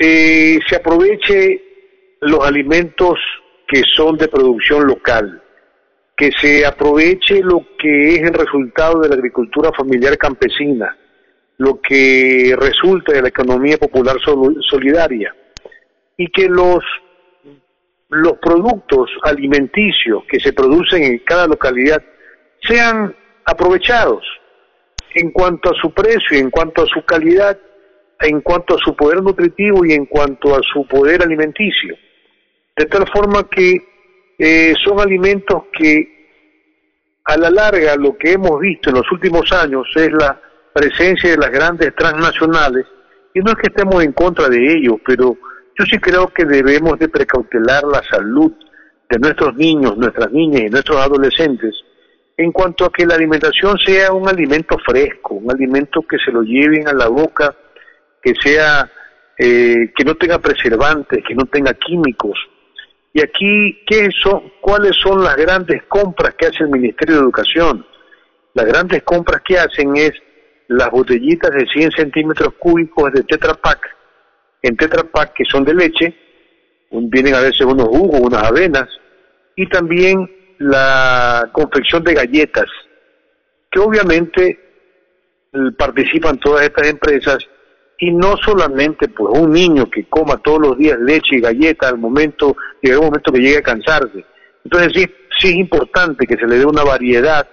eh, 0.03 0.59
se 0.67 0.77
aproveche 0.77 1.61
los 2.21 2.39
alimentos 2.43 3.19
que 3.67 3.83
son 3.95 4.17
de 4.17 4.27
producción 4.27 4.87
local, 4.87 5.43
que 6.17 6.31
se 6.31 6.65
aproveche 6.65 7.41
lo 7.43 7.67
que 7.77 8.15
es 8.15 8.21
el 8.23 8.33
resultado 8.33 8.99
de 8.99 9.09
la 9.09 9.15
agricultura 9.15 9.71
familiar 9.71 10.17
campesina, 10.17 10.97
lo 11.57 11.79
que 11.79 12.55
resulta 12.59 13.13
de 13.13 13.21
la 13.21 13.27
economía 13.27 13.77
popular 13.77 14.17
solidaria, 14.19 15.35
y 16.17 16.31
que 16.31 16.49
los, 16.49 16.83
los 18.09 18.33
productos 18.39 19.07
alimenticios 19.21 20.23
que 20.27 20.39
se 20.39 20.51
producen 20.51 21.03
en 21.03 21.19
cada 21.19 21.45
localidad 21.45 22.03
sean 22.67 23.15
aprovechados 23.45 24.23
en 25.13 25.29
cuanto 25.29 25.69
a 25.69 25.79
su 25.79 25.93
precio, 25.93 26.39
en 26.39 26.49
cuanto 26.49 26.81
a 26.81 26.87
su 26.87 27.05
calidad, 27.05 27.59
en 28.21 28.41
cuanto 28.41 28.75
a 28.75 28.77
su 28.77 28.95
poder 28.95 29.21
nutritivo 29.21 29.85
y 29.85 29.93
en 29.93 30.05
cuanto 30.05 30.55
a 30.55 30.61
su 30.61 30.85
poder 30.87 31.21
alimenticio. 31.21 31.95
De 32.75 32.85
tal 32.85 33.07
forma 33.07 33.47
que 33.49 33.77
eh, 34.37 34.73
son 34.83 34.99
alimentos 34.99 35.63
que 35.73 36.21
a 37.25 37.37
la 37.37 37.49
larga 37.49 37.95
lo 37.95 38.17
que 38.17 38.33
hemos 38.33 38.59
visto 38.59 38.89
en 38.89 38.95
los 38.97 39.11
últimos 39.11 39.51
años 39.51 39.87
es 39.95 40.11
la 40.11 40.39
presencia 40.73 41.31
de 41.31 41.37
las 41.37 41.51
grandes 41.51 41.95
transnacionales 41.95 42.85
y 43.33 43.39
no 43.39 43.51
es 43.51 43.57
que 43.57 43.67
estemos 43.67 44.03
en 44.03 44.13
contra 44.13 44.49
de 44.49 44.73
ellos, 44.73 44.95
pero 45.05 45.37
yo 45.77 45.85
sí 45.85 45.97
creo 45.99 46.27
que 46.27 46.45
debemos 46.45 46.97
de 46.99 47.09
precautelar 47.09 47.83
la 47.83 48.01
salud 48.09 48.51
de 49.09 49.19
nuestros 49.19 49.55
niños, 49.55 49.97
nuestras 49.97 50.31
niñas 50.31 50.63
y 50.63 50.69
nuestros 50.69 50.97
adolescentes 50.97 51.75
en 52.41 52.51
cuanto 52.51 52.85
a 52.85 52.91
que 52.91 53.05
la 53.05 53.15
alimentación 53.15 53.77
sea 53.77 54.11
un 54.13 54.27
alimento 54.27 54.77
fresco, 54.79 55.35
un 55.35 55.51
alimento 55.51 56.01
que 56.01 56.17
se 56.17 56.31
lo 56.31 56.41
lleven 56.41 56.87
a 56.87 56.93
la 56.93 57.07
boca, 57.07 57.55
que 58.21 58.33
sea 58.41 58.89
eh, 59.37 59.91
que 59.95 60.03
no 60.03 60.15
tenga 60.15 60.39
preservantes, 60.39 61.23
que 61.27 61.35
no 61.35 61.45
tenga 61.45 61.73
químicos, 61.73 62.37
y 63.13 63.21
aquí, 63.21 63.83
¿qué 63.85 64.09
son, 64.23 64.53
¿cuáles 64.61 64.95
son 64.95 65.23
las 65.23 65.35
grandes 65.35 65.83
compras 65.83 66.33
que 66.35 66.47
hace 66.47 66.63
el 66.63 66.69
Ministerio 66.69 67.15
de 67.15 67.21
Educación? 67.21 67.85
Las 68.53 68.65
grandes 68.65 69.03
compras 69.03 69.41
que 69.45 69.57
hacen 69.57 69.95
es 69.97 70.13
las 70.69 70.89
botellitas 70.89 71.51
de 71.51 71.65
100 71.65 71.91
centímetros 71.91 72.53
cúbicos 72.57 73.11
de 73.11 73.23
Tetra 73.23 73.53
Pak, 73.55 73.79
en 74.61 74.77
Tetra 74.77 75.03
Pak 75.03 75.33
que 75.33 75.43
son 75.45 75.65
de 75.65 75.73
leche, 75.73 76.15
vienen 76.91 77.35
a 77.35 77.41
veces 77.41 77.61
unos 77.61 77.87
jugos, 77.87 78.21
unas 78.21 78.43
avenas, 78.43 78.87
y 79.55 79.67
también 79.67 80.29
la 80.59 81.49
confección 81.51 82.03
de 82.03 82.13
galletas, 82.13 82.67
que 83.69 83.79
obviamente 83.79 84.59
participan 85.77 86.39
todas 86.39 86.63
estas 86.63 86.87
empresas 86.87 87.39
y 88.01 88.09
no 88.09 88.35
solamente 88.43 89.09
pues 89.09 89.37
un 89.39 89.51
niño 89.51 89.87
que 89.89 90.05
coma 90.05 90.37
todos 90.37 90.59
los 90.59 90.77
días 90.77 90.99
leche 90.99 91.35
y 91.37 91.39
galleta 91.39 91.87
al 91.87 91.99
momento, 91.99 92.57
llega 92.81 92.97
un 92.97 93.05
momento 93.05 93.31
que 93.31 93.39
llegue 93.39 93.57
a 93.59 93.61
cansarse. 93.61 94.25
Entonces 94.65 94.91
sí, 94.95 95.05
sí 95.37 95.49
es 95.49 95.55
importante 95.55 96.25
que 96.25 96.35
se 96.35 96.47
le 96.47 96.57
dé 96.57 96.65
una 96.65 96.83
variedad 96.83 97.47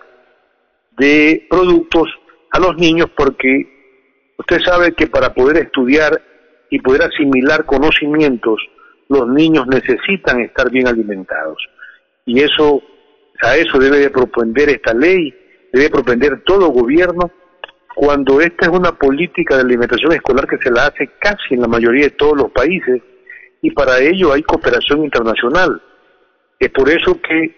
de 0.96 1.46
productos 1.50 2.08
a 2.50 2.58
los 2.61 2.78
niños 2.78 3.11
porque 3.14 4.32
usted 4.38 4.61
sabe 4.64 4.94
que 4.94 5.06
para 5.06 5.34
poder 5.34 5.58
estudiar 5.58 6.18
y 6.70 6.78
poder 6.80 7.02
asimilar 7.02 7.66
conocimientos, 7.66 8.58
los 9.11 9.28
niños 9.28 9.66
necesitan 9.66 10.40
estar 10.40 10.70
bien 10.70 10.88
alimentados. 10.88 11.58
Y 12.24 12.40
eso, 12.40 12.82
a 13.42 13.54
eso 13.56 13.78
debe 13.78 13.98
de 13.98 14.08
propender 14.08 14.70
esta 14.70 14.94
ley, 14.94 15.34
debe 15.74 15.90
propender 15.90 16.42
todo 16.42 16.70
gobierno 16.70 17.30
cuando 17.98 18.40
esta 18.40 18.66
es 18.66 18.68
una 18.68 18.92
política 18.92 19.56
de 19.56 19.62
alimentación 19.62 20.12
escolar 20.12 20.46
que 20.46 20.58
se 20.58 20.70
la 20.70 20.87
hace 20.87 21.11
casi 21.18 21.54
en 21.54 21.62
la 21.62 21.66
mayoría 21.66 22.04
de 22.04 22.11
todos 22.11 22.37
los 22.37 22.52
países 22.52 23.02
y 23.61 23.72
para 23.72 23.98
ello 23.98 24.32
hay 24.32 24.44
cooperación 24.44 25.02
internacional. 25.02 25.82
Es 26.61 26.68
por 26.68 26.88
eso 26.88 27.20
que 27.20 27.56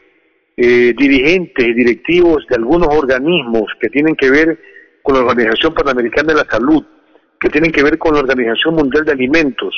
eh, 0.56 0.94
dirigentes 0.96 1.62
y 1.62 1.74
directivos 1.74 2.46
de 2.48 2.56
algunos 2.56 2.88
organismos 2.88 3.64
que 3.78 3.90
tienen 3.90 4.16
que 4.16 4.30
ver 4.30 4.58
con 5.02 5.16
la 5.16 5.20
Organización 5.20 5.74
Panamericana 5.74 6.32
de 6.32 6.38
la 6.38 6.50
Salud, 6.50 6.86
que 7.38 7.50
tienen 7.50 7.70
que 7.70 7.82
ver 7.82 7.98
con 7.98 8.14
la 8.14 8.20
Organización 8.20 8.76
Mundial 8.76 9.04
de 9.04 9.12
Alimentos, 9.12 9.74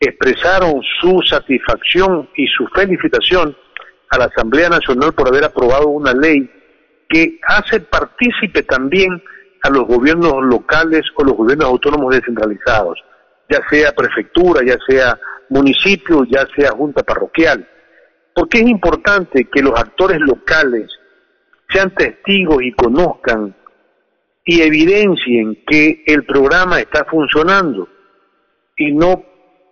expresaron 0.00 0.80
su 0.98 1.20
satisfacción 1.28 2.30
y 2.36 2.46
su 2.46 2.66
felicitación 2.68 3.54
a 4.08 4.16
la 4.18 4.24
Asamblea 4.34 4.70
Nacional 4.70 5.12
por 5.12 5.28
haber 5.28 5.44
aprobado 5.44 5.88
una 5.88 6.14
ley 6.14 6.50
que 7.06 7.38
hace 7.46 7.80
partícipe 7.80 8.62
también 8.62 9.22
a 9.64 9.70
los 9.70 9.86
gobiernos 9.86 10.34
locales 10.42 11.02
o 11.16 11.24
los 11.24 11.34
gobiernos 11.34 11.68
autónomos 11.68 12.14
descentralizados, 12.14 13.02
ya 13.48 13.60
sea 13.70 13.92
prefectura, 13.92 14.60
ya 14.62 14.76
sea 14.86 15.18
municipio, 15.48 16.24
ya 16.24 16.46
sea 16.54 16.72
junta 16.72 17.02
parroquial. 17.02 17.66
Porque 18.34 18.58
es 18.58 18.68
importante 18.68 19.48
que 19.50 19.62
los 19.62 19.72
actores 19.78 20.20
locales 20.20 20.90
sean 21.70 21.94
testigos 21.94 22.62
y 22.62 22.72
conozcan 22.72 23.56
y 24.44 24.60
evidencien 24.60 25.64
que 25.66 26.04
el 26.06 26.26
programa 26.26 26.80
está 26.80 27.06
funcionando 27.06 27.88
y 28.76 28.92
no 28.92 29.24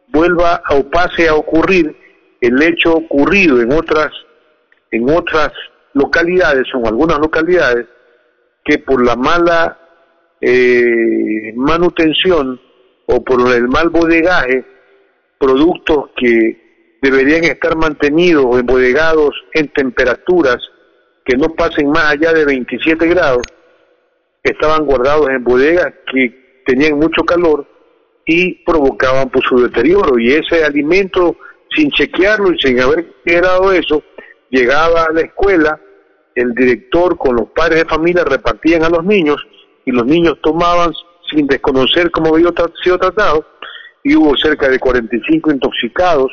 vuelva 0.08 0.62
o 0.70 0.84
pase 0.88 1.28
a 1.28 1.34
ocurrir 1.34 1.94
el 2.40 2.62
hecho 2.62 2.94
ocurrido 2.94 3.60
en 3.60 3.72
otras 3.72 4.10
en 4.90 5.10
otras 5.10 5.52
localidades 5.92 6.66
o 6.74 6.78
en 6.78 6.86
algunas 6.86 7.18
localidades 7.18 7.86
que 8.64 8.78
por 8.78 9.04
la 9.04 9.16
mala 9.16 9.78
eh, 10.42 11.52
manutención 11.54 12.60
o 13.06 13.22
por 13.22 13.40
el 13.54 13.68
mal 13.68 13.90
bodegaje, 13.90 14.64
productos 15.38 16.10
que 16.16 16.98
deberían 17.00 17.44
estar 17.44 17.76
mantenidos 17.76 18.44
o 18.44 18.58
embodegados 18.58 19.30
en 19.54 19.68
temperaturas 19.68 20.58
que 21.24 21.36
no 21.36 21.54
pasen 21.54 21.90
más 21.90 22.12
allá 22.12 22.32
de 22.32 22.44
27 22.44 23.06
grados, 23.06 23.42
estaban 24.42 24.84
guardados 24.84 25.28
en 25.30 25.44
bodegas 25.44 25.92
que 26.12 26.62
tenían 26.66 26.98
mucho 26.98 27.22
calor 27.22 27.64
y 28.26 28.64
provocaban 28.64 29.30
por 29.30 29.44
su 29.44 29.60
deterioro. 29.62 30.18
Y 30.18 30.32
ese 30.32 30.64
alimento, 30.64 31.36
sin 31.74 31.90
chequearlo 31.92 32.52
y 32.52 32.58
sin 32.58 32.80
haber 32.80 33.06
generado 33.24 33.70
eso, 33.70 34.02
llegaba 34.50 35.04
a 35.04 35.12
la 35.12 35.20
escuela, 35.20 35.80
el 36.34 36.52
director 36.54 37.16
con 37.16 37.36
los 37.36 37.50
padres 37.50 37.80
de 37.80 37.88
familia 37.88 38.24
repartían 38.24 38.82
a 38.82 38.88
los 38.88 39.04
niños 39.04 39.36
y 39.84 39.90
los 39.92 40.06
niños 40.06 40.38
tomaban 40.42 40.92
sin 41.30 41.46
desconocer 41.46 42.10
cómo 42.10 42.34
había 42.34 42.52
sido 42.82 42.98
tratado 42.98 43.44
y 44.02 44.16
hubo 44.16 44.36
cerca 44.36 44.68
de 44.68 44.78
45 44.78 45.52
intoxicados 45.52 46.30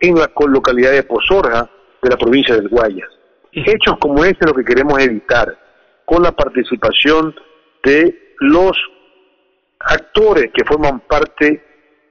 en 0.00 0.14
la 0.14 0.30
localidad 0.46 0.92
de 0.92 1.02
Pozorja 1.02 1.68
de 2.02 2.10
la 2.10 2.16
provincia 2.16 2.54
del 2.54 2.68
Guayas. 2.68 3.08
Hechos 3.52 3.96
como 3.98 4.24
este 4.24 4.44
es 4.44 4.46
lo 4.46 4.54
que 4.54 4.64
queremos 4.64 4.98
evitar 5.00 5.58
con 6.04 6.22
la 6.22 6.32
participación 6.32 7.34
de 7.82 8.34
los 8.40 8.76
actores 9.80 10.50
que 10.54 10.64
forman 10.64 11.00
parte 11.00 11.62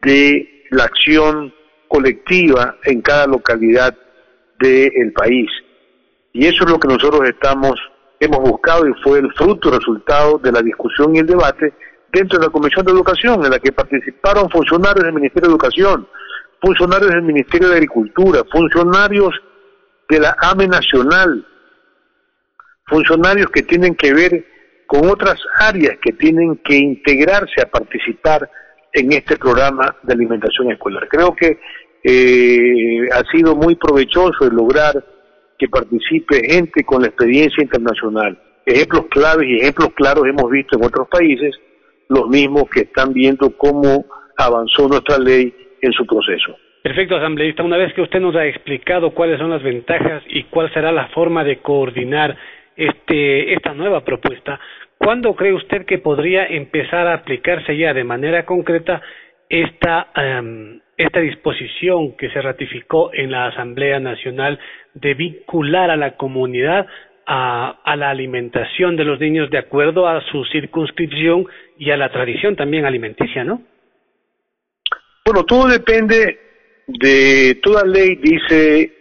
de 0.02 0.66
la 0.72 0.84
acción 0.84 1.54
colectiva 1.88 2.76
en 2.84 3.02
cada 3.02 3.28
localidad 3.28 3.96
del 4.60 5.14
país. 5.14 5.50
Y 6.34 6.46
eso 6.46 6.66
es 6.66 6.72
lo 6.72 6.80
que 6.80 6.88
nosotros 6.88 7.28
estamos 7.28 7.80
hemos 8.20 8.40
buscado 8.40 8.88
y 8.88 8.94
fue 9.04 9.20
el 9.20 9.32
fruto, 9.34 9.72
resultado 9.72 10.38
de 10.40 10.52
la 10.52 10.62
discusión 10.62 11.16
y 11.16 11.20
el 11.20 11.28
debate 11.28 11.74
dentro 12.12 12.40
de 12.40 12.46
la 12.46 12.52
Comisión 12.52 12.86
de 12.86 12.92
Educación, 12.92 13.44
en 13.44 13.52
la 13.52 13.60
que 13.60 13.72
participaron 13.72 14.50
funcionarios 14.50 15.06
del 15.06 15.14
Ministerio 15.14 15.50
de 15.50 15.54
Educación, 15.54 16.08
funcionarios 16.62 17.12
del 17.12 17.22
Ministerio 17.22 17.70
de 17.70 17.76
Agricultura, 17.76 18.44
funcionarios 18.52 19.34
de 20.10 20.20
la 20.20 20.36
AME 20.40 20.68
Nacional, 20.68 21.46
funcionarios 22.86 23.50
que 23.52 23.64
tienen 23.64 23.96
que 23.96 24.14
ver 24.14 24.46
con 24.88 25.10
otras 25.10 25.38
áreas 25.60 25.98
que 26.02 26.14
tienen 26.14 26.58
que 26.64 26.78
integrarse 26.78 27.62
a 27.62 27.70
participar 27.70 28.50
en 28.94 29.12
este 29.12 29.38
programa 29.38 29.96
de 30.02 30.14
alimentación 30.14 30.72
escolar. 30.72 31.08
Creo 31.10 31.36
que 31.36 31.60
eh, 32.04 33.10
ha 33.12 33.22
sido 33.30 33.54
muy 33.56 33.76
provechoso 33.76 34.46
el 34.46 34.56
lograr 34.56 35.04
que 35.58 35.68
participe 35.68 36.48
gente 36.48 36.84
con 36.84 37.02
la 37.02 37.08
experiencia 37.08 37.64
internacional. 37.64 38.38
Ejemplos 38.66 39.06
claves 39.10 39.48
y 39.48 39.58
ejemplos 39.58 39.90
claros 39.96 40.26
hemos 40.28 40.50
visto 40.52 40.78
en 40.78 40.86
otros 40.86 41.08
países, 41.10 41.56
los 42.10 42.28
mismos 42.28 42.64
que 42.70 42.82
están 42.82 43.14
viendo 43.14 43.56
cómo 43.58 44.06
avanzó 44.38 44.88
nuestra 44.88 45.18
ley 45.18 45.54
en 45.82 45.92
su 45.94 46.06
proceso. 46.06 46.58
Perfecto, 46.84 47.18
asambleísta. 47.18 47.64
Una 47.64 47.78
vez 47.78 47.94
que 47.94 48.02
usted 48.02 48.20
nos 48.20 48.36
ha 48.36 48.46
explicado 48.46 49.12
cuáles 49.12 49.40
son 49.40 49.50
las 49.50 49.64
ventajas 49.64 50.24
y 50.28 50.44
cuál 50.44 50.72
será 50.74 50.92
la 50.92 51.08
forma 51.10 51.44
de 51.44 51.58
coordinar 51.58 52.38
este, 52.76 53.54
esta 53.54 53.74
nueva 53.74 54.06
propuesta, 54.06 54.60
¿cuándo 54.98 55.36
cree 55.36 55.54
usted 55.54 55.86
que 55.86 55.98
podría 55.98 56.46
empezar 56.46 57.08
a 57.08 57.16
aplicarse 57.16 57.76
ya 57.76 57.94
de 57.94 58.04
manera 58.04 58.46
concreta 58.46 59.02
esta, 59.50 60.08
em, 60.16 60.80
esta 60.98 61.20
disposición 61.20 62.18
que 62.18 62.30
se 62.32 62.42
ratificó 62.42 63.14
en 63.14 63.32
la 63.32 63.48
Asamblea 63.48 64.00
Nacional 64.00 64.60
de 64.96 65.14
vincular 65.14 65.92
a 65.92 65.96
la 65.96 66.18
comunidad 66.18 66.88
a, 67.28 67.96
la 67.98 68.10
alimentación 68.10 68.96
de 68.96 69.04
los 69.04 69.20
niños 69.20 69.50
de 69.52 69.58
acuerdo 69.58 70.08
a 70.08 70.22
su 70.32 70.46
circunscripción 70.46 71.46
y 71.78 71.92
a 71.92 71.98
la 71.98 72.10
tradición 72.12 72.56
también 72.56 72.86
alimenticia, 72.86 73.44
¿no? 73.44 73.62
Bueno, 75.26 75.44
todo 75.44 75.68
depende 75.68 76.40
de 76.88 77.60
toda 77.62 77.84
ley 77.84 78.16
dice 78.16 78.94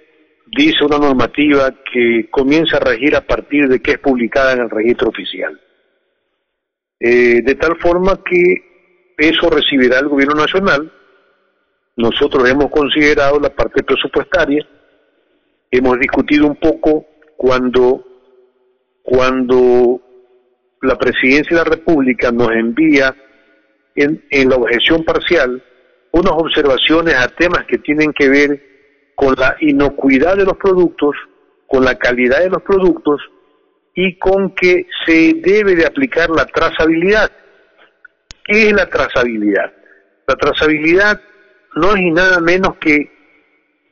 dice 0.47 0.85
una 0.85 0.99
normativa 0.99 1.73
que 1.93 2.29
comienza 2.31 2.79
a 2.79 2.81
regir 2.81 3.15
a 3.15 3.21
partir 3.21 3.69
de 3.69 3.81
que 3.81 3.93
es 3.93 3.99
publicada 3.99 4.55
en 4.55 4.63
el 4.63 4.71
registro 4.71 5.09
oficial. 5.09 5.61
Eh, 6.99 7.43
de 7.43 7.55
tal 7.55 7.77
forma 7.77 8.21
que 8.25 9.15
eso 9.19 9.51
recibirá 9.51 10.01
el 10.01 10.09
gobierno 10.09 10.35
nacional. 10.35 10.93
Nosotros 11.97 12.49
hemos 12.49 12.71
considerado 12.71 13.41
la 13.41 13.49
parte 13.49 13.83
presupuestaria, 13.83 14.67
hemos 15.71 15.99
discutido 15.99 16.47
un 16.47 16.57
poco 16.57 17.07
cuando, 17.37 18.05
cuando 19.03 20.01
la 20.83 20.97
presidencia 20.99 21.57
de 21.57 21.65
la 21.65 21.77
República 21.77 22.31
nos 22.31 22.51
envía 22.51 23.17
en, 23.95 24.23
en 24.31 24.49
la 24.51 24.57
objeción 24.57 25.05
parcial 25.05 25.63
unas 26.13 26.33
observaciones 26.33 27.15
a 27.15 27.29
temas 27.29 27.65
que 27.67 27.79
tienen 27.79 28.13
que 28.13 28.29
ver 28.29 28.63
con 29.15 29.35
la 29.39 29.57
inocuidad 29.61 30.37
de 30.37 30.45
los 30.45 30.59
productos, 30.59 31.17
con 31.67 31.83
la 31.83 31.95
calidad 31.95 32.41
de 32.41 32.51
los 32.51 32.63
productos 32.63 33.23
y 33.95 34.19
con 34.19 34.55
que 34.55 34.87
se 35.07 35.33
debe 35.43 35.75
de 35.75 35.87
aplicar 35.87 36.29
la 36.29 36.45
trazabilidad. 36.45 37.31
¿Qué 38.45 38.69
es 38.69 38.73
la 38.75 38.87
trazabilidad? 38.87 39.73
La 40.27 40.37
trazabilidad 40.37 41.21
no 41.77 41.95
es 41.95 42.03
nada 42.13 42.41
menos 42.41 42.77
que 42.79 43.17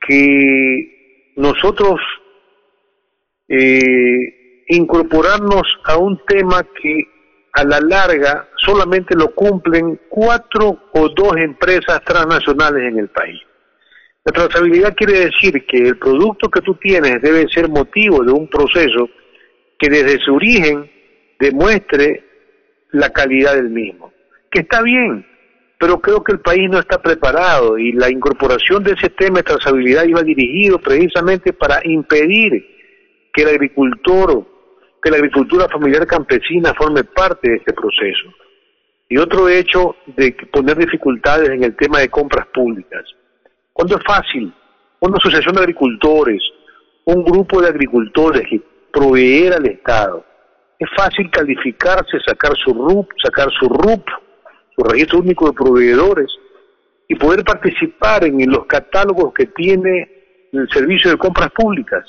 que 0.06 1.32
nosotros 1.36 2.00
eh, 3.48 4.64
incorporarnos 4.68 5.62
a 5.84 5.96
un 5.96 6.20
tema 6.26 6.62
que 6.62 7.04
a 7.52 7.64
la 7.64 7.80
larga 7.80 8.48
solamente 8.56 9.14
lo 9.14 9.34
cumplen 9.34 10.00
cuatro 10.08 10.90
o 10.92 11.08
dos 11.08 11.36
empresas 11.36 12.02
transnacionales 12.04 12.82
en 12.90 12.98
el 12.98 13.08
país. 13.08 13.40
La 14.24 14.32
trazabilidad 14.32 14.94
quiere 14.96 15.26
decir 15.26 15.64
que 15.66 15.88
el 15.88 15.98
producto 15.98 16.48
que 16.48 16.62
tú 16.62 16.74
tienes 16.76 17.20
debe 17.20 17.46
ser 17.48 17.68
motivo 17.68 18.24
de 18.24 18.32
un 18.32 18.48
proceso 18.48 19.08
que 19.78 19.88
desde 19.88 20.18
su 20.20 20.34
origen 20.34 20.90
demuestre 21.38 22.24
la 22.92 23.10
calidad 23.10 23.54
del 23.54 23.70
mismo. 23.70 24.12
Que 24.50 24.60
está 24.60 24.82
bien, 24.82 25.26
pero 25.84 26.00
creo 26.00 26.24
que 26.24 26.32
el 26.32 26.40
país 26.40 26.70
no 26.70 26.78
está 26.78 26.96
preparado 26.96 27.76
y 27.76 27.92
la 27.92 28.10
incorporación 28.10 28.82
de 28.82 28.92
ese 28.92 29.10
tema 29.10 29.40
de 29.40 29.42
trazabilidad 29.42 30.04
iba 30.04 30.22
dirigido 30.22 30.78
precisamente 30.78 31.52
para 31.52 31.78
impedir 31.84 32.52
que 33.30 33.42
el 33.42 33.48
agricultor 33.48 34.46
que 35.02 35.10
la 35.10 35.18
agricultura 35.18 35.68
familiar 35.68 36.06
campesina 36.06 36.72
forme 36.72 37.04
parte 37.04 37.50
de 37.50 37.56
este 37.56 37.74
proceso. 37.74 38.32
Y 39.10 39.18
otro 39.18 39.46
hecho 39.46 39.96
de 40.06 40.34
poner 40.50 40.78
dificultades 40.78 41.50
en 41.50 41.64
el 41.64 41.76
tema 41.76 41.98
de 41.98 42.08
compras 42.08 42.46
públicas. 42.46 43.04
Cuando 43.74 43.98
es 43.98 44.04
fácil, 44.06 44.50
una 45.00 45.18
asociación 45.18 45.54
de 45.54 45.60
agricultores, 45.60 46.42
un 47.04 47.22
grupo 47.24 47.60
de 47.60 47.68
agricultores 47.68 48.44
que 48.48 48.62
proveer 48.90 49.52
al 49.52 49.66
Estado, 49.66 50.24
es 50.78 50.88
fácil 50.96 51.30
calificarse, 51.30 52.18
sacar 52.26 52.52
su 52.56 52.72
RUP, 52.72 53.10
sacar 53.22 53.50
su 53.60 53.68
RUP, 53.68 54.08
su 54.76 54.84
registro 54.84 55.20
único 55.20 55.46
de 55.46 55.52
proveedores, 55.52 56.30
y 57.06 57.16
poder 57.16 57.44
participar 57.44 58.24
en 58.24 58.50
los 58.50 58.66
catálogos 58.66 59.34
que 59.34 59.46
tiene 59.46 60.48
el 60.52 60.68
servicio 60.70 61.10
de 61.10 61.18
compras 61.18 61.50
públicas 61.52 62.02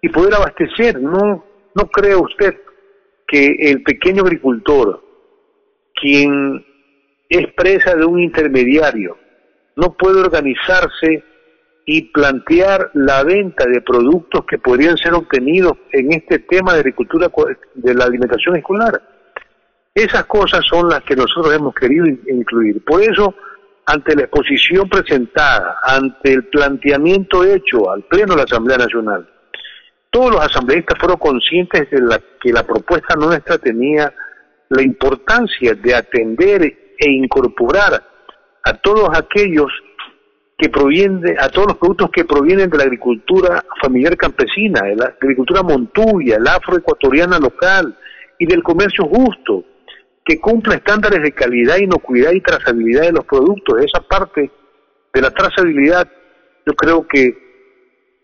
y 0.00 0.08
poder 0.08 0.34
abastecer, 0.34 1.00
no 1.00 1.44
¿No 1.74 1.86
cree 1.88 2.16
usted 2.16 2.56
que 3.26 3.54
el 3.58 3.82
pequeño 3.82 4.22
agricultor, 4.22 5.02
quien 5.94 6.64
es 7.28 7.52
presa 7.54 7.94
de 7.94 8.04
un 8.04 8.20
intermediario, 8.20 9.16
no 9.76 9.96
puede 9.96 10.20
organizarse 10.20 11.22
y 11.86 12.02
plantear 12.12 12.90
la 12.94 13.22
venta 13.22 13.66
de 13.66 13.80
productos 13.82 14.44
que 14.46 14.58
podrían 14.58 14.96
ser 14.96 15.14
obtenidos 15.14 15.74
en 15.92 16.12
este 16.12 16.40
tema 16.40 16.74
de 16.74 16.80
agricultura 16.80 17.30
de 17.74 17.94
la 17.94 18.04
alimentación 18.04 18.56
escolar? 18.56 19.00
Esas 19.94 20.24
cosas 20.24 20.64
son 20.68 20.88
las 20.88 21.02
que 21.02 21.16
nosotros 21.16 21.52
hemos 21.54 21.74
querido 21.74 22.06
incluir. 22.06 22.84
Por 22.84 23.02
eso, 23.02 23.34
ante 23.86 24.14
la 24.14 24.22
exposición 24.22 24.88
presentada, 24.88 25.78
ante 25.82 26.32
el 26.32 26.44
planteamiento 26.44 27.44
hecho 27.44 27.90
al 27.90 28.02
Pleno 28.04 28.34
de 28.34 28.36
la 28.36 28.44
Asamblea 28.44 28.78
Nacional, 28.78 29.28
todos 30.10 30.32
los 30.32 30.40
asambleístas 30.40 30.98
fueron 30.98 31.18
conscientes 31.18 31.90
de 31.90 32.00
la, 32.00 32.20
que 32.40 32.52
la 32.52 32.64
propuesta 32.64 33.14
nuestra 33.16 33.58
tenía 33.58 34.12
la 34.68 34.82
importancia 34.82 35.74
de 35.74 35.94
atender 35.94 36.62
e 36.98 37.10
incorporar 37.10 38.02
a 38.62 38.74
todos 38.74 39.08
aquellos 39.16 39.70
que 40.56 40.68
provienen, 40.68 41.36
a 41.40 41.48
todos 41.48 41.68
los 41.68 41.76
productos 41.78 42.10
que 42.12 42.24
provienen 42.24 42.68
de 42.68 42.78
la 42.78 42.84
agricultura 42.84 43.64
familiar 43.80 44.16
campesina, 44.16 44.82
de 44.82 44.96
la 44.96 45.06
agricultura 45.06 45.62
montuya, 45.62 46.38
la 46.38 46.56
afroecuatoriana 46.56 47.38
local 47.38 47.96
y 48.38 48.46
del 48.46 48.62
comercio 48.62 49.06
justo, 49.06 49.64
que 50.30 50.38
cumpla 50.38 50.76
estándares 50.76 51.24
de 51.24 51.32
calidad, 51.32 51.78
inocuidad 51.78 52.30
y 52.30 52.40
trazabilidad 52.40 53.02
de 53.02 53.12
los 53.12 53.24
productos. 53.24 53.82
Esa 53.82 54.00
parte 54.00 54.48
de 55.12 55.20
la 55.20 55.32
trazabilidad 55.32 56.08
yo 56.64 56.72
creo 56.74 57.04
que 57.08 57.36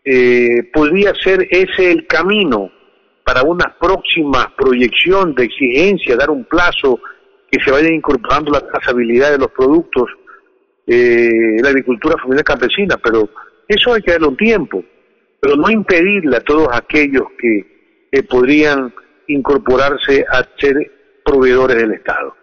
eh, 0.05 0.71
podría 0.73 1.13
ser 1.17 1.49
ese 1.51 1.91
el 1.91 2.07
camino 2.07 2.71
para 3.25 3.43
una 3.43 3.77
próxima 3.81 4.55
proyección 4.57 5.35
de 5.35 5.47
exigencia, 5.47 6.15
dar 6.15 6.31
un 6.31 6.45
plazo 6.45 7.01
que 7.51 7.59
se 7.65 7.73
vaya 7.73 7.91
incorporando 7.91 8.53
la 8.53 8.61
trazabilidad 8.61 9.33
de 9.33 9.39
los 9.39 9.51
productos 9.51 10.09
eh, 10.87 11.61
la 11.61 11.71
agricultura 11.71 12.15
familiar 12.23 12.45
campesina, 12.45 12.97
pero 13.03 13.29
eso 13.67 13.95
hay 13.95 14.03
que 14.03 14.13
darle 14.13 14.29
un 14.29 14.37
tiempo, 14.37 14.85
pero 15.41 15.57
no 15.57 15.69
impedirle 15.69 16.37
a 16.37 16.41
todos 16.41 16.69
aquellos 16.71 17.25
que 17.37 18.23
podrían 18.31 18.95
incorporarse 19.27 20.25
a 20.31 20.47
ser 20.57 20.96
proveedores 21.27 21.77
del 21.77 21.93
Estado. 21.93 22.35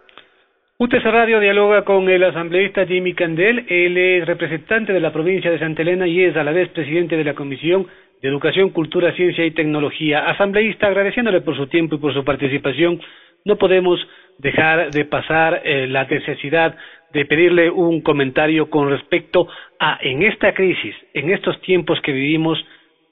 UTC 0.76 1.04
Radio 1.04 1.40
dialoga 1.40 1.82
con 1.84 2.08
el 2.08 2.22
asambleísta 2.24 2.86
Jimmy 2.86 3.14
Candel. 3.14 3.64
Él 3.68 3.96
es 3.96 4.26
representante 4.26 4.92
de 4.92 5.00
la 5.00 5.12
provincia 5.12 5.50
de 5.50 5.58
Santa 5.58 5.82
Elena 5.82 6.06
y 6.06 6.22
es 6.22 6.36
a 6.36 6.44
la 6.44 6.52
vez 6.52 6.68
presidente 6.70 7.16
de 7.16 7.24
la 7.24 7.34
Comisión 7.34 7.86
de 8.20 8.28
Educación, 8.28 8.70
Cultura, 8.70 9.12
Ciencia 9.12 9.44
y 9.46 9.52
Tecnología. 9.52 10.28
Asambleísta, 10.28 10.88
agradeciéndole 10.88 11.40
por 11.40 11.56
su 11.56 11.68
tiempo 11.68 11.94
y 11.94 11.98
por 11.98 12.12
su 12.12 12.24
participación, 12.24 13.00
no 13.44 13.56
podemos 13.56 14.00
dejar 14.38 14.90
de 14.90 15.04
pasar 15.04 15.62
eh, 15.64 15.86
la 15.86 16.04
necesidad 16.04 16.76
de 17.12 17.24
pedirle 17.24 17.70
un 17.70 18.00
comentario 18.00 18.68
con 18.68 18.90
respecto 18.90 19.46
a, 19.78 19.98
en 20.02 20.22
esta 20.22 20.52
crisis, 20.52 20.94
en 21.14 21.30
estos 21.30 21.60
tiempos 21.60 22.00
que 22.02 22.12
vivimos, 22.12 22.58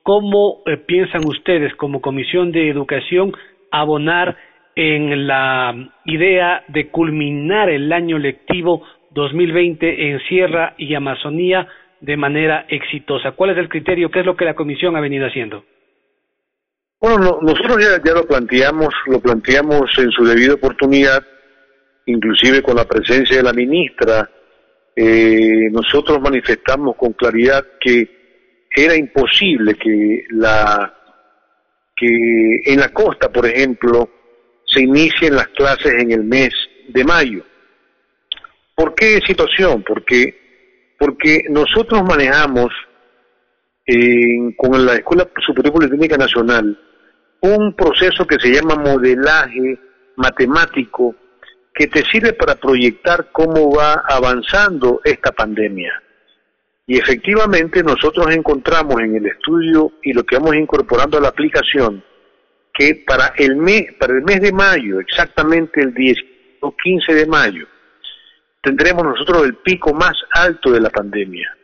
cómo 0.03 0.63
eh, 0.67 0.77
piensan 0.79 1.25
ustedes 1.25 1.75
como 1.77 2.01
Comisión 2.01 2.51
de 2.51 2.69
Educación 2.69 3.33
abonar 3.71 4.37
en 4.75 5.27
la 5.27 5.75
idea 6.05 6.65
de 6.69 6.89
culminar 6.89 7.69
el 7.71 7.93
año 7.93 8.19
lectivo 8.19 8.83
2020 9.11 10.11
en 10.11 10.21
Sierra 10.29 10.75
y 10.79 10.95
Amazonía 10.95 11.69
de 12.01 12.17
manera 12.17 12.67
exitosa. 12.69 13.33
¿Cuál 13.33 13.51
es 13.51 13.59
el 13.59 13.69
criterio? 13.69 14.11
¿Qué 14.11 14.21
es 14.21 14.27
lo 14.27 14.37
que 14.37 14.45
la 14.45 14.55
Comisión 14.55 14.97
ha 14.97 15.01
venido 15.01 15.27
haciendo? 15.27 15.65
Bueno, 17.01 17.39
nosotros 17.43 17.79
ya, 17.79 18.03
ya, 18.03 18.15
lo 18.15 18.27
planteamos, 18.27 18.95
lo 19.07 19.21
planteamos 19.21 19.91
en 19.99 20.11
su 20.11 20.25
debida 20.25 20.55
oportunidad 20.55 21.23
inclusive 22.07 22.63
con 22.63 22.77
la 22.77 22.85
presencia 22.85 23.37
de 23.37 23.43
la 23.43 23.53
ministra, 23.53 24.29
eh, 24.95 25.69
nosotros 25.71 26.21
manifestamos 26.21 26.97
con 26.97 27.13
claridad 27.13 27.65
que 27.81 28.67
era 28.75 28.97
imposible 28.97 29.75
que 29.75 30.25
la 30.31 30.95
que 31.95 32.61
en 32.65 32.81
la 32.81 32.89
costa, 32.89 33.31
por 33.31 33.47
ejemplo, 33.47 34.09
se 34.73 34.83
inicien 34.83 35.37
las 35.37 35.49
clases 35.49 35.93
en 35.95 36.11
el 36.13 36.25
mes 36.25 36.51
de 36.89 37.05
mayo. 37.05 37.45
¿Por 38.75 38.95
qué 38.95 39.21
situación? 39.27 39.83
Porque, 39.87 40.95
porque 40.99 41.45
nosotros 41.51 42.03
manejamos 42.03 42.71
con 44.57 44.87
la 44.87 44.95
Escuela 44.95 45.29
Superior 45.45 45.75
Politécnica 45.75 46.17
Nacional 46.17 46.79
un 47.41 47.75
proceso 47.75 48.25
que 48.25 48.39
se 48.39 48.53
llama 48.53 48.77
modelaje 48.77 49.79
matemático 50.17 51.17
que 51.75 51.89
te 51.89 52.05
sirve 52.05 52.33
para 52.35 52.55
proyectar 52.55 53.31
cómo 53.33 53.75
va 53.75 54.05
avanzando 54.07 55.01
esta 55.05 55.33
pandemia. 55.33 56.03
Y 56.87 56.99
efectivamente 56.99 57.83
nosotros 57.83 58.35
encontramos 58.35 59.01
en 59.01 59.17
el 59.17 59.27
estudio 59.27 59.93
y 60.03 60.13
lo 60.13 60.25
que 60.25 60.37
vamos 60.37 60.55
incorporando 60.55 61.19
a 61.19 61.21
la 61.21 61.29
aplicación 61.29 62.05
que 62.73 63.03
para 63.07 63.35
el 63.37 63.57
mes, 63.57 63.93
para 63.99 64.15
el 64.15 64.23
mes 64.23 64.41
de 64.41 64.53
mayo, 64.53 65.01
exactamente 65.01 65.81
el 65.81 65.93
10 65.93 66.19
o 66.61 66.75
15 66.77 67.15
de 67.15 67.27
mayo, 67.27 67.67
tendremos 68.63 69.05
nosotros 69.05 69.45
el 69.45 69.57
pico 69.57 69.93
más 69.93 70.15
alto 70.31 70.71
de 70.71 70.81
la 70.81 70.91
pandemia. 70.91 71.57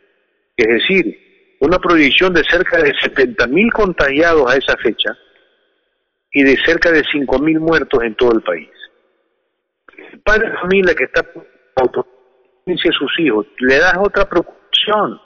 Es 0.56 0.66
decir, 0.66 1.56
una 1.60 1.78
proyección 1.78 2.32
de 2.34 2.44
cerca 2.44 2.78
de 2.82 2.92
70.000 2.94 3.72
contagiados 3.72 4.50
a 4.50 4.56
esa 4.56 4.76
fecha 4.76 5.16
y 6.32 6.42
de 6.42 6.56
cerca 6.64 6.90
de 6.90 7.02
5.000 7.02 7.58
muertos 7.58 8.02
en 8.02 8.14
todo 8.14 8.32
el 8.32 8.42
país. 8.42 8.68
El 10.12 10.20
padre 10.20 10.50
de 10.50 10.56
familia 10.58 10.94
que 10.94 11.04
está 11.04 11.20
a 11.20 12.92
sus 12.92 13.18
hijos, 13.18 13.46
le 13.60 13.78
das 13.78 13.94
otra 13.98 14.28
preocupación, 14.28 15.20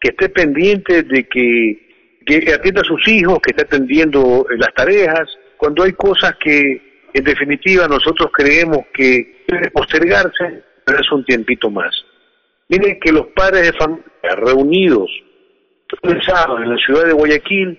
que 0.00 0.10
esté 0.10 0.28
pendiente 0.28 1.02
de 1.02 1.28
que, 1.28 1.83
que 2.24 2.52
atienda 2.52 2.80
a 2.80 2.84
sus 2.84 3.06
hijos, 3.08 3.38
que 3.42 3.50
esté 3.50 3.62
atendiendo 3.62 4.46
las 4.56 4.72
tareas, 4.74 5.28
cuando 5.56 5.82
hay 5.82 5.92
cosas 5.92 6.34
que 6.42 7.08
en 7.12 7.24
definitiva 7.24 7.86
nosotros 7.86 8.30
creemos 8.32 8.86
que 8.92 9.44
deben 9.46 9.70
postergarse, 9.70 10.62
pero 10.84 11.00
es 11.00 11.12
un 11.12 11.24
tiempito 11.24 11.70
más. 11.70 11.94
Miren 12.68 12.98
que 13.00 13.12
los 13.12 13.26
padres 13.28 13.62
de 13.62 13.78
familia 13.78 14.04
reunidos 14.36 15.10
el 16.02 16.22
sábado 16.22 16.58
en 16.62 16.70
la 16.70 16.76
ciudad 16.78 17.06
de 17.06 17.12
Guayaquil 17.12 17.78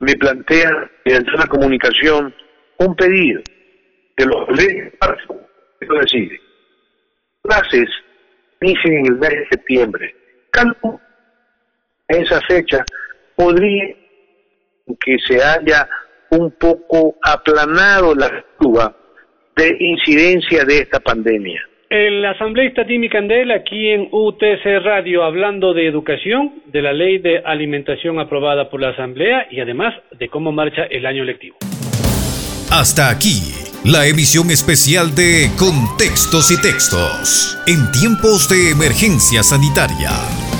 me 0.00 0.14
plantean 0.14 0.90
mediante 1.04 1.30
una 1.34 1.46
comunicación 1.46 2.34
un 2.78 2.96
pedido 2.96 3.42
de 4.16 4.26
los 4.26 4.48
leyes 4.56 4.92
lo 5.80 6.00
decide. 6.00 6.40
Clases 7.42 7.88
inician 8.60 8.94
en 8.94 9.06
el 9.06 9.18
mes 9.18 9.30
de 9.30 9.48
septiembre. 9.50 10.14
Calculo 10.50 11.00
en 12.08 12.22
esa 12.22 12.40
fecha 12.42 12.84
podría 13.36 13.94
que 15.00 15.18
se 15.26 15.42
haya 15.42 15.88
un 16.30 16.50
poco 16.52 17.16
aplanado 17.22 18.14
la 18.14 18.44
curva 18.58 18.94
de 19.56 19.76
incidencia 19.78 20.64
de 20.64 20.78
esta 20.78 21.00
pandemia. 21.00 21.60
El 21.88 22.24
asambleísta 22.24 22.84
Timmy 22.86 23.08
Candel 23.08 23.52
aquí 23.52 23.90
en 23.90 24.08
UTC 24.10 24.82
Radio 24.82 25.22
hablando 25.22 25.72
de 25.74 25.86
educación, 25.86 26.62
de 26.66 26.82
la 26.82 26.92
ley 26.92 27.18
de 27.18 27.38
alimentación 27.38 28.18
aprobada 28.18 28.68
por 28.68 28.80
la 28.80 28.88
Asamblea 28.88 29.46
y 29.50 29.60
además 29.60 29.94
de 30.18 30.28
cómo 30.28 30.50
marcha 30.50 30.84
el 30.90 31.06
año 31.06 31.22
lectivo. 31.24 31.56
Hasta 32.72 33.10
aquí 33.10 33.52
la 33.84 34.06
emisión 34.08 34.50
especial 34.50 35.14
de 35.14 35.50
Contextos 35.58 36.50
y 36.50 36.60
Textos 36.60 37.56
en 37.66 37.92
tiempos 37.92 38.48
de 38.48 38.70
emergencia 38.70 39.42
sanitaria. 39.42 40.53